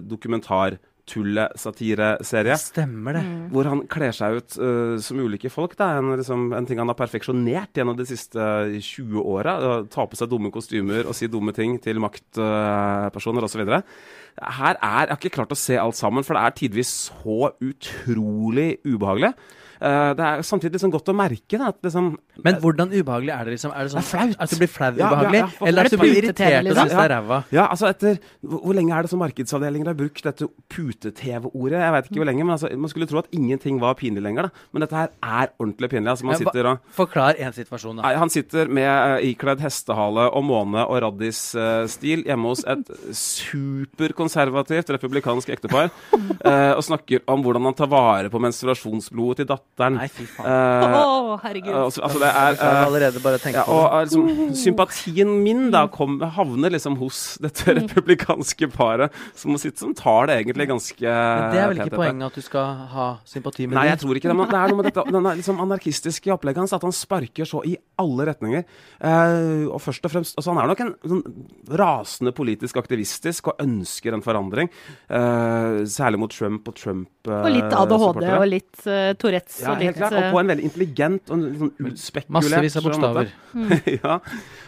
dokumentar-tulle-satireserie. 1.08 2.56
Stemmer 2.58 3.16
det. 3.16 3.22
Hvor 3.52 3.68
han 3.68 3.82
kler 3.90 4.12
seg 4.14 4.38
ut 4.38 4.56
uh, 4.60 4.98
som 5.00 5.20
ulike 5.20 5.50
folk. 5.50 5.76
Det 5.78 5.84
er 5.84 6.00
en, 6.00 6.12
liksom, 6.18 6.52
en 6.56 6.66
ting 6.66 6.78
han 6.78 6.88
har 6.88 6.98
perfeksjonert 6.98 7.76
gjennom 7.76 7.96
de 7.98 8.06
siste 8.08 8.38
eh, 8.38 8.78
20 8.80 9.22
åra. 9.22 9.56
å 9.58 9.74
Ta 9.90 10.06
på 10.06 10.18
seg 10.18 10.30
dumme 10.30 10.52
kostymer 10.54 11.08
og 11.08 11.16
si 11.16 11.28
dumme 11.30 11.54
ting 11.56 11.78
til 11.82 12.00
maktpersoner 12.02 13.44
osv. 13.46 13.64
Her 13.68 14.76
er 14.76 15.08
Jeg 15.08 15.14
har 15.14 15.16
ikke 15.18 15.34
klart 15.34 15.52
å 15.54 15.58
se 15.58 15.78
alt 15.78 15.96
sammen, 15.98 16.24
for 16.24 16.36
det 16.36 16.44
er 16.44 16.58
tidvis 16.58 16.92
så 17.08 17.52
utrolig 17.60 18.78
ubehagelig. 18.86 19.32
Eh, 19.80 20.14
det 20.18 20.24
er 20.26 20.42
samtidig 20.42 20.72
liksom 20.74 20.90
godt 20.90 21.08
å 21.12 21.14
merke 21.14 21.58
da, 21.58 21.68
at 21.70 21.76
liksom 21.86 22.16
Men 22.44 22.56
hvordan 22.62 22.90
ubehagelig 22.90 23.30
er 23.34 23.44
det, 23.44 23.52
liksom? 23.54 23.70
Er 23.74 23.86
det 23.86 23.92
sånn 23.92 24.02
Det 24.02 24.08
er 24.08 24.18
flaut. 24.18 24.36
at 24.42 24.50
du 24.50 24.56
blir 24.56 24.68
flau 24.68 24.88
Ja, 24.90 24.96
ja, 24.98 25.08
ubehagelig? 25.08 25.38
ja, 25.38 25.46
for- 25.46 25.68
Eller 25.68 25.80
Er 25.80 25.84
at 25.84 25.90
det 25.90 25.98
du 25.98 26.02
blir 26.02 26.16
irritert 26.22 26.58
og 26.58 26.64
liksom? 26.64 26.88
syns 26.88 26.96
det 26.98 27.04
er 27.04 27.14
ræva? 27.14 27.38
Ja, 27.52 27.66
altså 27.68 27.86
etter 27.88 28.18
Hvor 28.42 28.74
lenge 28.74 28.92
er 28.98 29.02
det 29.02 29.10
som 29.10 29.18
markedsavdelinger 29.22 29.86
har 29.86 29.94
brukt 29.94 30.22
dette 30.22 30.48
pute-TV-ordet? 30.68 31.78
Jeg 31.78 31.92
vet 31.94 32.04
ikke 32.10 32.18
hvor 32.22 32.26
lenge, 32.26 32.44
men 32.44 32.54
altså, 32.56 32.70
man 32.76 32.88
skulle 32.90 33.06
tro 33.06 33.18
at 33.18 33.30
ingenting 33.32 33.78
var 33.80 33.94
pinlig 33.94 34.22
lenger, 34.22 34.42
da. 34.48 34.50
Men 34.72 34.80
dette 34.82 34.96
her 34.98 35.08
er 35.22 35.48
ordentlig 35.60 35.90
pinlig. 35.90 36.08
Altså, 36.10 36.24
man 36.24 36.36
sitter 36.36 36.66
og 36.72 36.78
Forklar 36.98 37.34
én 37.38 37.52
situasjon, 37.54 37.96
da. 37.96 38.02
Nei, 38.02 38.14
Han 38.18 38.30
sitter 38.30 38.68
med 38.68 38.88
uh, 38.88 39.18
ikledd 39.22 39.60
hestehale 39.60 40.28
og 40.32 40.42
måne 40.44 40.86
og 40.88 41.02
raddis-stil 41.02 42.24
hjemme 42.26 42.48
hos 42.50 42.64
et 42.66 42.84
superkonservativt 43.12 44.90
republikansk 44.94 45.48
ektepar 45.54 45.90
uh, 46.14 46.74
og 46.76 46.82
snakker 46.86 47.22
om 47.30 47.42
hvordan 47.44 47.68
han 47.70 47.74
tar 47.78 47.90
vare 47.92 48.30
på 48.32 48.40
menstruasjonsblodet 48.42 49.42
til 49.42 49.50
datteren. 49.52 49.67
Nei, 49.78 50.08
fy 50.10 50.24
faen. 50.26 50.48
Uh, 50.48 50.96
oh, 50.98 51.28
herregud. 51.38 51.70
altså, 51.70 52.02
altså, 52.02 52.18
det 52.18 52.28
er 52.28 52.56
uh, 52.56 52.62
eh, 52.66 52.78
allerede 52.86 53.20
bare 53.22 53.38
tenkt 53.38 53.60
ja, 53.60 53.64
på 53.66 53.76
og 53.76 53.84
det. 53.84 53.98
eh, 53.98 54.06
liksom, 54.08 54.54
Sympatien 54.58 55.34
min 55.44 55.68
da 55.70 55.84
kom, 55.86 56.16
havner 56.34 56.74
liksom 56.74 56.96
hos 56.98 57.20
dette 57.42 57.76
republikanske 57.78 58.70
paret, 58.74 59.14
som, 59.38 59.54
sitter, 59.54 59.78
som 59.84 59.94
tar 59.94 60.30
det 60.30 60.40
egentlig 60.42 60.66
ganske 60.72 61.04
Men 61.04 61.54
det 61.54 61.62
er 61.62 61.70
vel 61.70 61.78
ikke 61.78 61.92
dette. 61.92 62.00
poenget 62.02 62.26
at 62.26 62.40
du 62.40 62.46
skal 62.48 62.82
ha 62.96 63.06
sympati 63.28 63.68
med 63.68 63.78
Nei, 63.78 63.86
jeg 63.92 64.02
tror 64.02 64.18
ikke 64.18 64.32
det. 64.32 64.38
Men 64.40 64.50
det 64.50 64.58
er 64.58 64.72
noe 64.72 64.80
med 64.80 64.90
dette, 64.90 65.06
denne 65.14 65.36
liksom 65.38 65.62
anarkistiske 65.62 66.34
opplegget 66.34 66.64
hans 66.64 66.74
at 66.74 66.88
han 66.88 66.96
sparker 66.96 67.46
så 67.48 67.62
i 67.62 67.76
alle 67.98 68.26
retninger. 68.30 68.64
Eh, 69.00 69.64
og 69.68 69.80
først 69.82 70.06
og 70.06 70.12
fremst 70.12 70.38
altså 70.38 70.54
Han 70.54 70.60
er 70.62 70.70
nok 70.70 70.82
en 70.84 70.92
sånn 71.12 71.22
rasende 71.80 72.32
politisk 72.36 72.78
aktivistisk 72.80 73.50
og 73.52 73.62
ønsker 73.62 74.16
en 74.16 74.24
forandring. 74.24 74.70
Eh, 75.08 75.80
særlig 75.90 76.20
mot 76.22 76.32
Trump 76.34 76.68
og 76.68 76.76
Trump. 76.78 77.10
eh, 77.26 77.40
Og 77.42 77.50
litt 77.54 77.78
ADHD 77.78 78.28
og 78.28 78.46
litt 78.48 78.86
uh, 78.86 79.12
Tourettes 79.18 79.60
ja, 79.62 79.72
og 79.72 79.82
helt 79.82 79.88
litt 79.88 80.00
klart. 80.00 80.16
Og 80.18 80.22
eh, 80.22 80.32
på 80.32 80.42
en 80.42 80.52
veldig 80.54 80.68
intelligent 80.68 81.32
og 81.34 81.48
sånn 81.62 81.74
utspekulert 81.90 82.34
Massevis 82.38 82.78
av 82.78 82.88
måte. 82.88 83.26
Mm. 83.54 83.74
ja. 84.00 84.18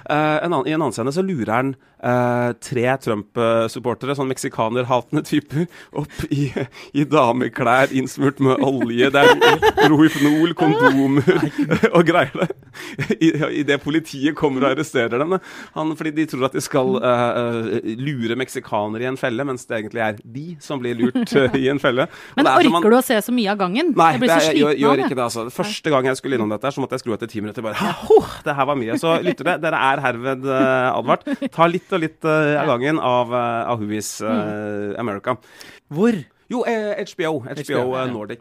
Eh, 0.04 0.36
en 0.44 0.52
annen, 0.52 0.66
I 0.66 0.74
en 0.76 0.82
annen 0.82 0.96
scene 0.96 1.14
så 1.14 1.24
lurer 1.26 1.54
han 1.54 1.74
eh, 2.02 2.50
tre 2.64 2.86
Trump-supportere, 3.04 4.14
sånn 4.18 4.30
meksikanerhatende 4.30 5.22
typer, 5.26 5.66
opp 6.00 6.24
i, 6.32 6.48
i 6.96 7.04
dameklær 7.08 7.92
innsmurt 7.96 8.40
med 8.44 8.62
olje. 8.64 9.10
Det 9.12 9.22
er 9.24 9.90
Rohypnol, 9.90 10.54
kondomer 10.58 11.26
og 11.92 12.04
greier. 12.08 12.50
I, 13.20 13.30
i 13.60 13.64
det 13.66 13.80
politiet 13.82 14.36
kommer 14.38 14.64
og 14.68 14.74
arresterer 14.76 15.18
dem. 15.20 15.36
Han, 15.76 15.94
fordi 15.98 16.12
de 16.20 16.26
tror 16.30 16.46
at 16.50 16.54
de 16.56 16.62
skal 16.64 16.96
eh, 17.02 17.24
eh, 17.40 17.90
lure 18.00 18.36
meksikanere 18.38 19.06
i 19.06 19.10
en 19.10 19.18
felle, 19.20 19.44
mens 19.48 19.66
det 19.68 19.80
egentlig 19.80 20.04
er 20.06 20.20
de 20.22 20.46
som 20.62 20.80
blir 20.82 20.96
lurt 20.98 21.34
eh, 21.36 21.56
i 21.60 21.66
en 21.72 21.80
felle. 21.82 22.06
Og 22.06 22.40
Men 22.40 22.46
er 22.46 22.60
orker 22.60 22.76
han- 22.78 22.88
du 22.90 22.98
å 22.98 23.02
se 23.04 23.18
så 23.26 23.34
mye 23.34 23.50
av 23.52 23.58
gangen? 23.60 23.92
Nei, 23.98 24.10
jeg 24.16 24.22
blir 24.24 24.30
så 24.30 24.38
gjør, 24.40 24.54
sliten 24.54 24.80
gjør 24.84 24.94
av 24.94 25.04
ikke 25.04 25.18
det. 25.18 25.24
altså. 25.26 25.46
Første 25.60 25.92
gang 25.94 26.08
jeg 26.10 26.20
skulle 26.20 26.38
innom 26.38 26.52
dette, 26.54 26.72
så 26.74 26.82
måtte 26.82 26.96
jeg 26.98 27.04
skru 27.04 27.14
etter 27.16 27.30
ti 27.30 27.42
minutter. 27.44 27.62
bare, 27.66 27.90
Det 28.46 28.54
her 28.56 28.68
var 28.70 28.78
mye. 28.80 28.96
Så 29.00 29.16
lyttere, 29.26 29.56
dere 29.62 29.80
er 29.90 30.04
herved 30.06 30.46
eh, 30.46 30.90
advart. 30.94 31.26
Ta 31.54 31.66
litt 31.70 31.89
og 31.92 32.04
litt 32.04 32.24
eh, 32.24 32.54
av 32.60 32.70
gangen 32.74 32.98
av, 32.98 33.32
uh, 33.34 33.70
av 33.72 33.82
Whois 33.82 34.18
mm. 34.22 34.96
America. 35.00 35.36
Hvor? 35.90 36.18
Jo, 36.50 36.64
eh, 36.64 37.04
HBO. 37.14 37.40
HBO, 37.40 37.62
HBO, 37.62 37.96
eh. 37.96 38.12
Nordic. 38.12 38.40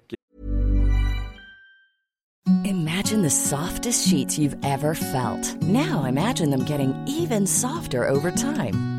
Imagine 2.65 3.21
the 3.21 3.29
softest 3.29 4.07
sheets 4.07 4.37
you've 4.39 4.57
ever 4.63 4.95
felt. 4.95 5.55
Now 5.61 6.05
imagine 6.05 6.49
them 6.49 6.63
getting 6.65 6.93
even 7.07 7.45
softer 7.45 8.07
over 8.07 8.31
time. 8.31 8.98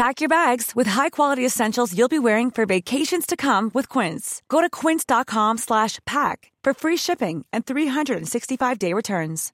Pack 0.00 0.22
your 0.22 0.30
bags 0.30 0.72
with 0.76 0.88
high-quality 0.90 1.44
essentials 1.44 1.94
you'll 1.94 2.08
be 2.08 2.18
wearing 2.18 2.50
for 2.50 2.64
vacations 2.64 3.26
to 3.26 3.36
come 3.36 3.70
with 3.74 3.86
Quince. 3.88 4.40
Go 4.48 4.62
to 4.62 4.70
quince.com 4.70 5.58
slash 5.58 5.98
pack 6.06 6.52
for 6.64 6.72
free 6.72 6.96
shipping 6.96 7.44
and 7.52 7.66
365-day 7.66 8.94
returns. 8.94 9.52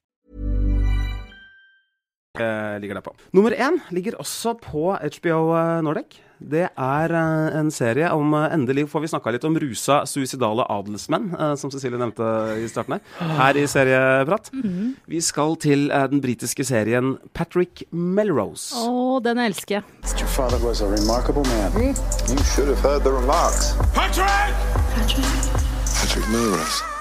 eh, 2.41 2.81
ligger 2.81 3.01
på. 3.01 3.15
Nummer 3.31 3.51
én 3.51 3.81
ligger 3.91 4.15
også 4.15 4.55
på 4.55 4.97
HBO 5.03 5.57
eh, 5.57 5.83
Nordic. 5.83 6.23
Det 6.39 6.67
er 6.69 7.15
eh, 7.17 7.59
en 7.59 7.71
serie 7.73 8.11
om 8.13 8.35
eh, 8.37 8.53
Endelig 8.55 8.87
får 8.93 9.05
vi 9.05 9.11
snakka 9.13 9.33
litt 9.33 9.47
om 9.49 9.57
rusa, 9.61 10.03
suicidale 10.09 10.67
adelsmenn, 10.73 11.31
eh, 11.33 11.55
som 11.57 11.73
Cecilie 11.73 12.01
nevnte 12.01 12.27
i 12.61 12.69
starten 12.71 12.99
her, 12.99 13.33
her 13.41 13.61
i 13.61 13.65
Serieprat. 13.71 14.53
Vi 15.09 15.23
skal 15.25 15.57
til 15.63 15.89
den 15.89 16.21
britiske 16.21 16.65
serien 16.67 17.17
Patrick 17.37 17.87
Melrose. 17.91 18.77
Å, 18.77 19.19
den 19.25 19.41
elsker 19.43 19.81
jeg. 19.81 19.89
Patrick! 20.03 20.27
father 20.37 20.59
was 20.59 20.83
a 20.83 20.87
remarkable 20.87 21.45
man. 21.45 21.73
You 22.29 22.37
should 22.45 22.69
have 22.69 22.81
heard 22.81 23.05
the 23.05 23.13
remarks. 23.13 23.75
Patrick 23.95 24.27
Melrose. 26.29 26.96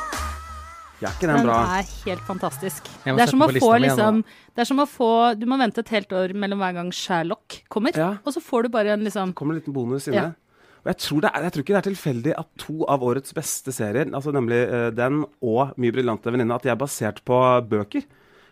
Ja, 1.03 1.09
ikke 1.11 1.27
den 1.27 1.41
Den 1.41 1.49
bra? 1.49 1.57
er 1.79 1.89
helt 2.05 2.23
fantastisk. 2.23 2.87
Det 3.03 3.19
er, 3.19 3.27
som 3.27 3.43
å 3.43 3.49
få 3.51 3.73
liksom 3.83 4.23
Det 4.55 4.63
er 4.63 4.69
som 4.69 4.79
å 4.79 4.85
få 4.87 5.09
Du 5.37 5.45
må 5.45 5.57
vente 5.59 5.83
et 5.83 5.89
helt 5.91 6.13
år 6.15 6.33
mellom 6.33 6.61
hver 6.63 6.73
gang 6.77 6.91
Sherlock 6.95 7.63
kommer, 7.69 7.95
Ja. 7.95 8.17
og 8.23 8.33
så 8.33 8.39
får 8.41 8.63
du 8.63 8.69
bare 8.69 8.93
en 8.95 9.03
liksom 9.03 9.33
kommer 9.33 9.55
en 9.55 9.59
liten 9.59 9.73
bonus 9.75 10.07
inne. 10.07 10.15
Ja. 10.15 10.31
Og 10.85 10.91
jeg 10.93 10.97
tror, 11.01 11.21
det 11.21 11.31
er, 11.33 11.43
jeg 11.43 11.51
tror 11.51 11.63
ikke 11.63 11.73
det 11.73 11.81
er 11.81 11.89
tilfeldig 11.91 12.33
at 12.37 12.47
to 12.61 12.85
av 12.85 13.01
årets 13.01 13.33
beste 13.33 13.73
serier, 13.73 14.05
altså 14.13 14.31
nemlig 14.31 14.59
uh, 14.69 14.91
den 14.93 15.23
og 15.41 15.73
Mye 15.81 15.91
briljante 15.91 16.29
venninne, 16.29 16.53
at 16.53 16.61
de 16.61 16.69
er 16.69 16.77
basert 16.77 17.23
på 17.25 17.39
bøker. 17.67 18.05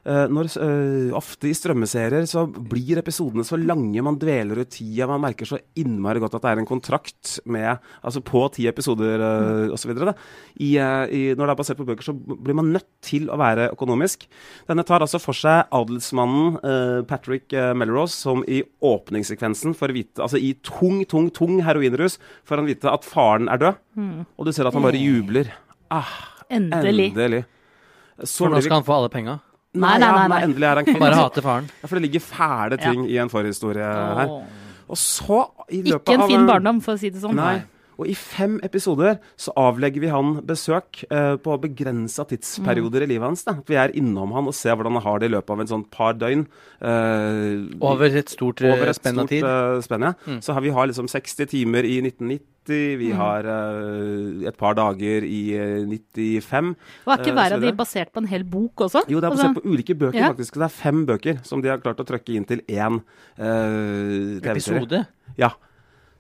Eh, 0.05 0.25
når, 0.31 0.49
eh, 0.61 1.13
Ofte 1.15 1.49
i 1.49 1.55
strømmeserier 1.55 2.25
så 2.29 2.45
blir 2.47 2.99
episodene 3.01 3.45
så 3.47 3.57
lange, 3.59 4.03
man 4.05 4.17
dveler 4.19 4.61
ut 4.63 4.71
tida, 4.73 5.07
man 5.09 5.23
merker 5.23 5.47
så 5.49 5.59
innmari 5.79 6.21
godt 6.23 6.37
at 6.37 6.45
det 6.45 6.51
er 6.51 6.61
en 6.61 6.69
kontrakt 6.69 7.37
med 7.45 7.79
Altså 8.03 8.21
på 8.23 8.41
ti 8.53 8.65
episoder 8.67 9.21
uh, 9.21 9.73
osv. 9.73 9.91
Eh, 9.93 11.33
når 11.33 11.43
det 11.43 11.53
er 11.53 11.59
basert 11.59 11.79
på 11.79 11.87
bøker, 11.87 12.05
så 12.05 12.13
blir 12.13 12.57
man 12.57 12.71
nødt 12.73 12.87
til 13.03 13.29
å 13.31 13.37
være 13.39 13.69
økonomisk. 13.71 14.25
Denne 14.67 14.85
tar 14.87 15.03
altså 15.05 15.21
for 15.21 15.37
seg 15.37 15.69
adelsmannen 15.73 16.59
Patrick 17.07 17.53
Melrose, 17.77 18.15
som 18.17 18.43
i 18.47 18.61
åpningssekvensen 18.83 19.75
får 19.77 19.93
vite 19.95 20.23
Altså 20.23 20.39
i 20.41 20.53
tung, 20.65 21.01
tung, 21.09 21.29
tung 21.33 21.61
heroinrus 21.65 22.19
får 22.47 22.61
han 22.61 22.69
vite 22.69 22.91
at 22.91 23.07
faren 23.07 23.49
er 23.51 23.61
død. 23.61 23.81
Mm. 23.99 24.19
Og 24.37 24.47
du 24.47 24.53
ser 24.55 24.67
at 24.67 24.75
han 24.75 24.85
bare 24.85 24.99
jubler. 24.99 25.51
Ah, 25.93 26.11
Endelig. 26.49 27.11
endelig. 27.11 27.43
Så 28.23 28.45
For 28.45 28.53
nå 28.53 28.61
skal 28.61 28.79
han 28.79 28.87
få 28.87 28.95
alle 28.99 29.11
penga. 29.13 29.39
Nei, 29.73 29.97
nei, 29.97 30.09
nei, 30.13 30.27
nei. 30.29 30.41
Endelig 30.45 30.67
er 30.69 30.79
han 30.81 30.85
kvitt. 30.85 30.99
Bare 31.01 31.17
hater 31.17 31.45
faren. 31.45 31.69
Ja, 31.81 31.87
for 31.89 31.97
det 31.97 32.03
ligger 32.05 32.21
fæle 32.21 32.77
ting 32.77 33.07
i 33.09 33.17
en 33.21 33.31
forhistorie 33.31 33.87
her. 34.19 34.33
Og 34.93 34.99
så, 34.99 35.39
i 35.73 35.81
løpet 35.81 35.95
av 35.95 36.13
Ikke 36.13 36.17
en 36.19 36.29
fin 36.29 36.45
barndom, 36.49 36.81
for 36.85 36.93
å 36.93 37.01
si 37.01 37.09
det 37.09 37.23
sånn. 37.23 37.39
Nei. 37.39 37.55
Og 37.99 38.07
i 38.09 38.15
fem 38.17 38.59
episoder 38.65 39.19
så 39.37 39.53
avlegger 39.59 40.01
vi 40.01 40.09
han 40.13 40.35
besøk 40.49 41.03
eh, 41.11 41.35
på 41.37 41.57
begrensa 41.61 42.25
tidsperioder 42.29 43.03
i 43.05 43.09
livet 43.13 43.27
hans. 43.27 43.43
Da. 43.45 43.53
Vi 43.67 43.75
er 43.77 43.93
innom 43.99 44.31
han 44.33 44.47
og 44.49 44.55
ser 44.57 44.75
hvordan 44.79 44.97
han 44.97 45.05
har 45.05 45.19
det 45.21 45.29
i 45.29 45.33
løpet 45.35 45.49
av 45.53 45.61
en 45.61 45.67
sånn 45.73 45.85
par 45.93 46.13
døgn. 46.17 46.47
eh, 46.81 47.77
Over 47.81 48.17
et 48.17 48.29
stort 48.33 48.61
eh, 48.63 48.73
over 48.73 48.89
et 48.89 48.97
spenn 48.97 49.19
av 49.21 49.27
tid. 49.29 49.45
spenn, 49.85 50.01
ja. 50.09 50.13
Mm. 50.25 50.41
Så 50.41 50.53
har 50.57 50.61
vi 50.65 50.69
har 50.73 50.87
liksom 50.89 51.07
60 51.11 51.45
timer 51.53 51.83
i 51.85 51.99
1990, 52.01 52.49
vi 52.97 53.09
Mm. 53.11 53.17
har 53.19 53.43
eh, 53.43 54.47
et 54.47 54.55
par 54.57 54.73
dager 54.73 55.25
i 55.27 55.41
eh, 55.53 55.83
95. 55.85 56.75
Og 57.05 57.11
er 57.13 57.19
ikke 57.23 57.33
hver 57.35 57.53
av 57.57 57.61
de 57.61 57.71
basert 57.75 58.11
på 58.13 58.21
en 58.23 58.27
hel 58.31 58.43
bok 58.47 58.85
også? 58.87 59.03
Jo, 59.11 59.19
det 59.19 59.27
er 59.27 59.31
Altså, 59.33 59.49
basert 59.51 59.61
på 59.63 59.69
ulike 59.73 59.95
bøker, 59.99 60.19
ja. 60.19 60.29
faktisk. 60.31 60.53
Det 60.55 60.63
er 60.63 60.73
fem 60.81 61.05
bøker 61.05 61.43
som 61.43 61.61
de 61.61 61.69
har 61.69 61.77
klart 61.83 61.99
å 61.99 62.05
trykke 62.07 62.33
inn 62.39 62.45
til 62.47 62.61
én 62.71 63.01
uh, 63.37 64.39
TV-serie. 64.39 64.81
Episode? 64.81 65.05
Ja. 65.37 65.51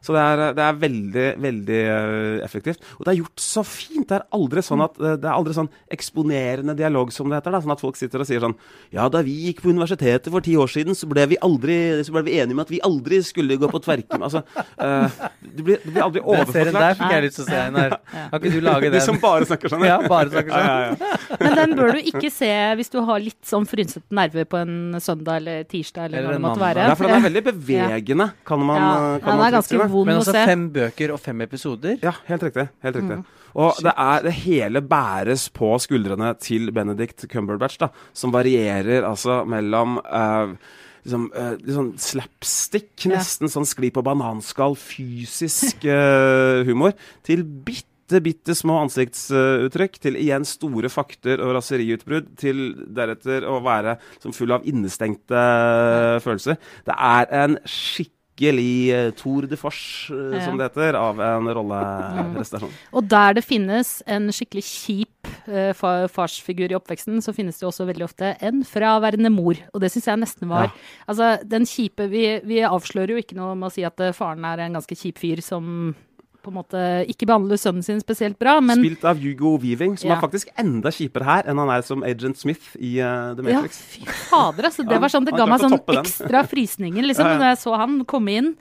Så 0.03 0.11
det 0.15 0.19
er, 0.21 0.41
det 0.57 0.63
er 0.67 0.79
veldig, 0.81 1.25
veldig 1.43 1.79
eh, 1.95 2.43
effektivt. 2.43 2.81
Og 2.99 3.05
det 3.07 3.13
er 3.13 3.19
gjort 3.21 3.39
så 3.43 3.63
fint. 3.63 4.03
Det 4.09 4.17
er 4.17 4.25
aldri 4.35 4.63
sånn 4.67 4.83
at 4.83 4.97
eh, 4.99 5.15
det 5.23 5.29
er 5.29 5.37
aldri 5.37 5.53
sånn 5.55 5.69
eksponerende 5.95 6.75
dialog, 6.75 7.11
som 7.15 7.29
det 7.31 7.39
heter. 7.39 7.55
Da. 7.55 7.61
Sånn 7.63 7.75
at 7.75 7.83
folk 7.83 7.99
sitter 7.99 8.23
og 8.23 8.27
sier 8.27 8.43
sånn 8.43 8.55
Ja, 8.93 9.07
da 9.13 9.21
vi 9.25 9.33
gikk 9.47 9.61
på 9.63 9.71
universitetet 9.71 10.27
for 10.33 10.43
ti 10.43 10.57
år 10.59 10.67
siden, 10.73 10.97
så 10.97 11.07
ble 11.09 11.23
vi 11.31 11.37
aldri 11.43 11.77
Så 12.03 12.11
ble 12.15 12.23
vi 12.27 12.35
enige 12.41 12.57
om 12.57 12.61
at 12.65 12.71
vi 12.73 12.81
aldri 12.83 13.21
skulle 13.23 13.55
gå 13.61 13.69
på 13.71 13.81
tverken. 13.85 14.21
Altså, 14.27 14.43
uh, 14.81 15.07
det, 15.39 15.63
blir, 15.63 15.79
det 15.85 15.93
blir 15.95 16.03
aldri 16.03 16.21
Den 16.21 16.51
serien 16.51 16.75
der 16.75 16.91
overforklart. 16.91 16.99
fikk 16.99 17.15
jeg 17.15 17.23
lyst 17.27 17.39
til 17.39 17.45
å 17.45 17.47
se, 17.47 17.61
Einar. 17.63 17.95
Kan 18.11 18.37
ikke 18.41 18.53
du 18.53 18.59
lage 18.67 18.83
den? 18.89 18.97
De 18.97 19.01
som 19.07 19.19
bare 19.23 19.47
snakker 19.49 19.71
sånn? 19.73 19.85
Ja, 19.87 19.97
bare 20.11 20.29
snakker 20.33 20.51
sånn. 20.51 20.67
Ja, 20.67 20.75
ja, 20.83 20.91
ja. 20.91 21.37
Men 21.43 21.57
den 21.61 21.75
bør 21.79 21.95
du 21.97 22.01
ikke 22.11 22.29
se 22.33 22.51
hvis 22.79 22.91
du 22.93 22.99
har 23.07 23.23
litt 23.23 23.39
sånn 23.47 23.65
frynsete 23.69 24.13
nerver 24.19 24.45
på 24.49 24.59
en 24.59 24.75
søndag 25.03 25.39
eller 25.41 25.63
tirsdag. 25.71 26.09
eller, 26.09 26.19
Eller 26.19 26.29
hva 26.29 26.35
det 26.37 26.43
måtte 26.43 26.59
mandag. 26.59 26.67
være. 26.67 26.87
Ja, 26.91 26.97
for 26.99 27.07
den 27.09 27.17
er 27.17 27.25
veldig 27.29 27.43
bevegende, 27.49 28.29
kan 28.47 28.63
man, 28.67 28.81
Ja, 28.83 28.91
kan 29.23 29.29
den 29.29 29.41
man 29.41 29.45
er 29.47 29.51
si 29.51 29.57
ganske 29.57 29.77
det. 29.77 29.89
Vond 29.93 30.09
Men 30.09 30.19
å 30.19 30.23
altså 30.23 30.35
se. 30.35 30.43
fem 30.49 30.67
bøker 30.73 31.13
og 31.15 31.21
fem 31.23 31.45
episoder? 31.45 31.97
Ja, 32.03 32.15
helt 32.27 32.45
riktig. 32.49 32.67
Helt 32.85 32.99
riktig. 32.99 33.19
Mm. 33.21 33.41
Og 33.53 33.83
det, 33.85 33.93
er, 33.93 34.23
det 34.25 34.33
hele 34.43 34.81
bæres 34.81 35.47
på 35.53 35.69
skuldrene 35.81 36.33
til 36.41 36.71
Benedict 36.73 37.27
Cumberbatch, 37.29 37.77
da, 37.83 37.91
som 38.17 38.33
varierer 38.33 39.05
altså 39.05 39.43
mellom 39.49 39.99
uh, 40.01 40.55
liksom, 41.05 41.29
uh, 41.37 41.53
sånn 41.77 41.93
slapstick, 42.01 42.91
Ja. 43.05 43.19
nesten 43.19 43.51
sånn 43.53 43.69
skli 43.69 43.93
på 43.93 44.03
bananskall, 44.05 44.77
fysisk 44.79 45.85
uh, 45.85 46.63
humor, 46.69 46.97
til 47.25 47.45
bitte 47.45 47.91
bitte 48.21 48.53
små 48.53 48.75
ansiktsuttrykk, 48.83 49.95
til 50.03 50.17
igjen 50.19 50.43
store 50.45 50.89
fakter 50.91 51.41
og 51.41 51.55
raseriutbrudd, 51.55 52.33
til 52.37 52.59
deretter 52.93 53.47
å 53.49 53.55
være 53.63 53.95
som 54.21 54.35
full 54.35 54.53
av 54.53 54.67
innestengte 54.69 55.45
følelser. 56.21 56.59
Det 56.85 56.93
er 56.93 57.31
en 57.43 57.57
skikkelig 58.33 58.91
eh, 58.93 59.11
tour 59.13 59.45
de 59.47 59.55
force, 59.57 60.09
eh, 60.11 60.37
Ja. 60.39 60.45
som 60.45 60.57
det 60.57 60.71
heter, 60.71 60.95
av 60.95 61.19
en 61.19 61.47
rolleprestasjon. 61.47 62.71
Og 62.93 63.07
der 63.07 63.33
det 63.33 63.43
finnes 63.45 64.01
en 64.07 64.29
skikkelig 64.29 64.63
kjip 64.63 65.27
uh, 65.47 65.73
fa 65.73 66.07
farsfigur 66.07 66.71
i 66.71 66.75
oppveksten, 66.75 67.21
så 67.21 67.33
finnes 67.33 67.59
det 67.59 67.67
også 67.67 67.85
veldig 67.85 68.03
ofte 68.03 68.35
en 68.41 68.63
fraværende 68.63 69.29
mor. 69.31 69.55
Og 69.73 69.81
det 69.81 69.91
syns 69.91 70.07
jeg 70.07 70.19
nesten 70.19 70.49
var 70.49 70.63
Ja. 70.65 70.71
Altså, 71.07 71.43
den 71.47 71.65
kjipe 71.65 72.09
vi, 72.09 72.39
vi 72.43 72.61
avslører 72.61 73.09
jo 73.13 73.21
ikke 73.21 73.35
noe 73.35 73.55
med 73.55 73.69
å 73.69 73.73
si 73.73 73.83
at 73.83 73.99
faren 74.15 74.43
er 74.45 74.59
en 74.59 74.73
ganske 74.73 74.95
kjip 74.95 75.17
fyr 75.19 75.41
som 75.41 75.95
på 76.43 76.51
en 76.51 76.57
måte 76.59 76.79
ikke 77.09 77.25
behandler 77.29 77.57
sønnen 77.61 77.83
sin 77.85 78.01
spesielt 78.03 78.37
bra, 78.41 78.57
men 78.61 78.81
Spilt 78.83 79.05
av 79.07 79.17
Hugo 79.23 79.55
Weaving, 79.63 79.95
som 79.97 80.09
Ja. 80.11 80.17
er 80.17 80.21
faktisk 80.21 80.51
enda 80.59 80.91
kjipere 80.91 81.23
her 81.27 81.43
enn 81.49 81.57
han 81.63 81.69
er 81.71 81.81
som 81.87 82.03
Agent 82.03 82.37
Smith 82.37 82.75
i 82.79 82.97
uh, 82.99 83.33
The 83.39 83.47
Ja, 83.49 83.61
fy 83.71 84.03
fader, 84.29 84.67
altså. 84.69 84.83
Det 84.87 84.99
var 85.01 85.09
sånn, 85.09 85.25
det 85.25 85.33
ga 85.39 85.47
meg 85.47 85.63
sånn 85.63 85.79
ekstra 85.79 86.43
frysninger, 86.51 87.03
liksom, 87.07 87.25
Ja, 87.25 87.33
ja. 87.33 87.39
når 87.39 87.51
jeg 87.53 87.61
så 87.63 87.77
han 87.79 88.03
komme 88.05 88.35
inn. 88.41 88.55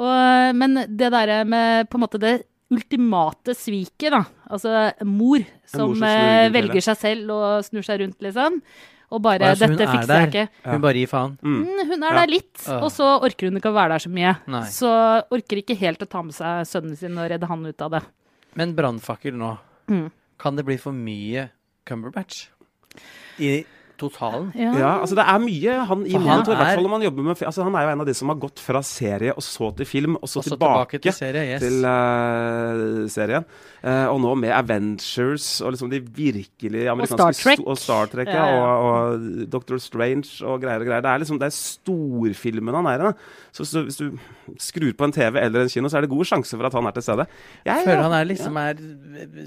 Og, 0.00 0.54
men 0.56 0.74
det 0.88 1.10
derre 1.12 1.44
med 1.44 1.88
på 1.90 1.98
en 1.98 2.04
måte 2.06 2.18
det 2.20 2.34
ultimate 2.70 3.54
sviket, 3.58 4.10
da. 4.14 4.22
Altså 4.50 4.92
mor 5.06 5.42
som 5.66 5.92
mor 5.98 6.06
eh, 6.06 6.48
velger 6.54 6.84
seg 6.90 6.96
selv 7.00 7.30
og 7.34 7.64
snur 7.66 7.82
seg 7.86 8.00
rundt, 8.04 8.18
liksom. 8.22 8.60
Og 9.10 9.18
bare 9.24 9.42
Altså, 9.50 9.66
'Dette 9.66 9.82
er 9.82 9.90
fikser 9.90 10.06
der. 10.06 10.20
jeg 10.20 10.30
ikke'. 10.30 10.70
Hun 10.70 10.80
bare 10.84 10.94
gir 11.00 11.08
faen. 11.10 11.32
Mm. 11.42 11.64
Mm, 11.66 11.86
hun 11.90 12.02
er 12.04 12.12
Ja. 12.14 12.20
der 12.20 12.26
litt, 12.30 12.68
og 12.68 12.90
så 12.94 13.08
orker 13.20 13.48
hun 13.50 13.56
ikke 13.58 13.72
å 13.72 13.74
være 13.74 13.88
der 13.90 13.98
så 14.06 14.10
mye. 14.10 14.36
Nei. 14.46 14.62
Så 14.70 14.90
orker 15.32 15.56
ikke 15.58 15.76
helt 15.76 15.98
å 15.98 16.08
ta 16.08 16.22
med 16.22 16.32
seg 16.34 16.62
sønnen 16.66 16.96
sin 16.96 17.18
og 17.18 17.28
redde 17.28 17.46
han 17.48 17.66
ut 17.66 17.82
av 17.82 17.90
det. 17.90 18.02
Men 18.54 18.74
brannfakkel 18.76 19.34
nå. 19.34 19.58
Mm. 19.88 20.10
Kan 20.38 20.54
det 20.56 20.64
bli 20.64 20.76
for 20.78 20.92
mye 20.92 21.50
Cumberbatch? 21.84 22.46
I 23.40 23.64
totalen? 24.00 24.48
Ja, 24.56 24.96
altså 25.02 25.16
det 25.18 25.24
er 25.28 25.42
mye 25.44 25.76
han 25.90 26.04
i 26.08 26.14
han 26.16 26.24
monitor, 26.24 26.54
i 26.54 26.58
hvert 26.58 26.72
er- 26.72 26.78
fall 26.80 26.86
når 26.88 26.94
man 26.96 27.04
jobber 27.06 27.26
med 27.28 27.42
altså 27.50 27.66
Han 27.66 27.76
er 27.78 27.86
jo 27.86 27.92
en 27.94 28.00
av 28.04 28.08
de 28.08 28.14
som 28.16 28.32
har 28.32 28.38
gått 28.42 28.62
fra 28.64 28.82
serie 28.86 29.34
og 29.36 29.44
så 29.44 29.70
til 29.76 29.86
film, 29.86 30.16
og 30.16 30.26
så, 30.28 30.40
Og 30.40 30.44
så 30.48 30.56
tilbake, 30.56 30.98
tilbake 30.98 31.02
til 31.06 31.12
serie, 31.16 31.44
yes. 31.54 31.60
til, 31.64 31.84
uh, 31.84 33.08
serien. 33.12 33.44
Uh, 33.84 34.06
og 34.12 34.18
nå 34.24 34.34
med 34.42 34.52
Avengers 34.52 35.46
og 35.64 35.72
liksom 35.74 35.90
de 35.92 36.00
virkelig 36.04 36.88
amerikanske 36.92 37.16
Star 37.16 37.56
Trek. 37.56 37.62
og 37.66 37.78
Star 37.80 38.10
Trek 38.12 38.28
ja, 38.28 38.40
Ja, 38.40 38.56
ja. 38.56 38.74
Og, 38.74 39.14
og 39.20 39.48
Doctor 39.52 39.78
Strange 39.80 40.28
og 40.44 40.60
greier 40.62 40.80
og 40.82 40.88
greier. 40.88 41.04
Det 41.04 41.12
er 41.14 41.22
liksom 41.22 41.38
det 41.40 41.48
er 41.48 41.56
storfilmen 41.56 42.74
han 42.80 42.88
er 42.90 43.06
i. 43.08 43.12
Så, 43.52 43.64
Så 43.66 43.82
hvis 43.86 43.96
du, 44.00 44.18
skrur 44.60 44.92
på 44.98 45.06
en 45.06 45.12
TV 45.14 45.38
eller 45.40 45.64
en 45.64 45.68
kino, 45.72 45.88
så 45.90 45.98
er 45.98 46.06
det 46.06 46.10
god 46.12 46.26
sjanse 46.28 46.56
for 46.56 46.66
at 46.66 46.74
han 46.76 46.86
er 46.86 46.94
til 46.96 47.02
stede. 47.06 47.26
Jeg, 47.64 47.70
Jeg 47.70 47.86
føler 47.86 48.02
han 48.02 48.16
er 48.18 48.28
liksom 48.28 48.56
er 48.60 48.82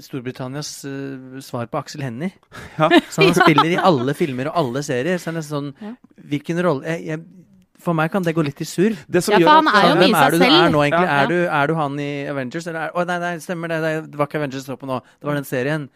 Storbritannias 0.04 0.70
uh, 0.88 1.38
svar 1.44 1.68
på 1.70 1.80
Aksel 1.80 2.04
Hennie. 2.04 2.32
Ja. 2.78 2.88
Så 3.12 3.24
han 3.24 3.34
spiller 3.36 3.70
i 3.74 3.78
alle 3.80 4.14
filmer 4.16 4.43
og 4.50 4.58
alle 4.60 4.82
serier. 4.86 5.20
Så 5.20 5.30
er 5.30 5.36
det 5.36 5.42
nesten 5.42 5.72
sånn. 5.74 5.96
Hvilken 6.30 6.62
rolle 6.64 6.94
jeg, 6.94 7.04
jeg, 7.08 7.43
For 7.84 7.92
meg 7.96 8.10
kan 8.14 8.24
det 8.24 8.32
gå 8.36 8.42
litt 8.46 8.60
i 8.64 8.66
surr. 8.68 8.96
Det 9.06 9.20
som 9.24 9.34
Ja, 9.36 9.40
gjør 9.42 9.48
for 9.50 9.54
han 9.60 9.68
at- 9.68 9.74
er 9.76 9.88
jo 9.88 9.96
mye 10.00 10.14
seg 10.16 10.34
er 10.34 10.38
selv. 10.38 10.54
er 10.64 10.70
nå. 10.72 10.84
Ja. 10.88 11.02
Er, 11.04 11.26
du, 11.28 11.38
er 11.46 11.66
du 11.68 11.74
han 11.78 11.98
i 12.00 12.10
Avengers? 12.32 12.66
Eller 12.70 12.86
er, 12.88 12.94
å, 12.96 13.04
nei, 13.06 13.18
nei, 13.20 13.34
stemmer 13.44 13.68
det. 13.68 13.80
Det 13.84 13.92
det 14.14 14.18
var 14.20 14.26
ikke 14.30 14.40
Avengers 14.40 14.64
det 14.64 14.68
står 14.70 14.78
på 14.80 14.88
nå. 14.88 15.00
Det 15.20 15.28
var 15.28 15.34
den 15.38 15.44
serien. 15.48 15.88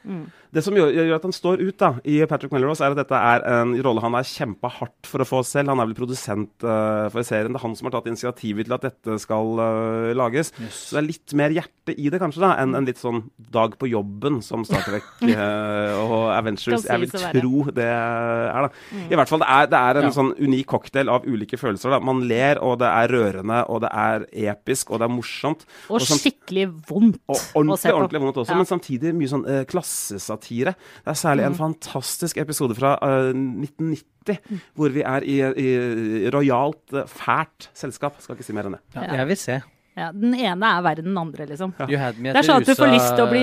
Det 0.53 0.62
som 0.64 0.72
gjør, 0.72 0.88
gjør 0.96 1.14
at 1.18 1.24
han 1.29 1.33
står 1.37 1.61
ut 1.61 1.77
da, 1.77 1.88
i 2.09 2.24
Patrick 2.29 2.53
Melrose, 2.55 2.81
er 2.81 2.94
at 2.94 2.96
dette 3.03 3.12
er 3.12 3.42
en 3.53 3.74
rolle 3.85 4.01
han 4.01 4.14
har 4.16 4.24
kjempa 4.24 4.70
hardt 4.79 5.05
for 5.11 5.20
å 5.20 5.27
få 5.29 5.42
selv. 5.44 5.68
Han 5.68 5.81
er 5.81 5.88
vel 5.90 5.96
produsent 5.98 6.64
uh, 6.64 7.09
for 7.12 7.20
serien. 7.22 7.53
Det 7.53 7.61
er 7.61 7.64
han 7.66 7.77
som 7.77 7.88
har 7.90 7.96
tatt 7.98 8.09
initiativet 8.09 8.64
til 8.68 8.77
at 8.79 8.87
dette 8.87 9.18
skal 9.20 9.61
uh, 9.61 10.12
lages. 10.16 10.53
Så 10.72 10.96
det 10.96 11.03
er 11.03 11.09
litt 11.11 11.35
mer 11.37 11.53
hjerte 11.53 11.92
i 11.96 12.09
det, 12.09 12.20
kanskje, 12.20 12.40
da, 12.44 12.55
enn 12.62 12.74
en 12.74 12.88
litt 12.88 12.96
sånn 13.01 13.27
dag 13.53 13.77
på 13.81 13.88
jobben 13.92 14.40
som 14.44 14.64
Star 14.64 14.85
Trek 14.88 15.05
uh, 15.22 16.01
og 16.05 16.33
Avengers 16.37 16.85
jeg 16.88 17.01
vil 17.05 17.12
tro 17.12 17.64
det 17.72 17.85
er. 17.85 18.68
da. 18.68 18.70
I 19.12 19.14
hvert 19.20 19.29
fall, 19.29 19.38
det 19.44 19.48
er, 19.53 19.66
det 19.72 19.79
er 19.85 20.01
en 20.01 20.09
Ja. 20.09 20.14
sånn 20.16 20.33
unik 20.38 20.66
cocktail 20.66 21.09
av 21.12 21.24
ulike 21.29 21.57
følelser. 21.61 21.77
Da. 21.82 22.00
Man 22.00 22.24
ler, 22.26 22.58
og 22.64 22.78
det 22.80 22.88
er 22.90 23.08
rørende, 23.14 23.60
og 23.70 23.80
det 23.84 23.90
er 23.92 24.26
episk, 24.52 24.90
og 24.90 24.98
det 24.98 25.06
er 25.06 25.14
morsomt. 25.14 25.62
Og 25.88 26.00
og 26.00 26.00
skikkelig 26.00 26.66
vondt 26.88 27.20
og 27.28 27.36
å 27.36 27.38
se 27.38 27.52
ordentlig, 27.54 27.92
på. 27.92 27.96
ordentlig 28.00 28.20
vondt 28.24 28.36
også, 28.42 28.50
Ja. 28.50 28.56
men 28.56 28.66
samtidig 28.66 29.14
mye 29.14 29.28
sånn 29.28 29.46
uh, 29.46 29.62
klassesatire. 29.64 30.74
Det 31.04 31.10
er 31.14 31.20
særlig 31.22 31.44
en 31.46 31.54
fantastisk 31.54 32.36
episode 32.42 32.74
fra 32.74 32.96
uh, 33.02 33.30
1990, 33.32 34.60
hvor 34.74 34.88
vi 34.90 35.02
er 35.02 35.22
i, 35.24 35.38
i 35.40 36.30
rojalt, 36.34 36.82
eh, 36.92 37.06
fælt 37.08 37.68
selskap. 37.74 38.18
Skal 38.20 38.36
ikke 38.36 38.44
si 38.44 38.52
mer 38.56 38.66
enn 38.68 38.76
det. 38.76 38.82
Ja. 38.94 39.06
Jeg 39.22 39.26
vil 39.30 39.36
se. 39.40 39.60
Ja, 39.98 40.12
den 40.14 40.34
ene 40.38 40.62
er 40.78 40.82
verre 40.84 41.02
enn 41.02 41.08
den 41.10 41.18
andre, 41.18 41.46
liksom. 41.50 41.72
Ja. 41.80 42.12
Det 42.14 42.30
er 42.36 42.46
sånn 42.46 42.60
at 42.62 42.68
du 42.68 42.74
får 42.78 42.92
lyst 42.92 43.16
til 43.16 43.24
å 43.24 43.30
bli 43.32 43.42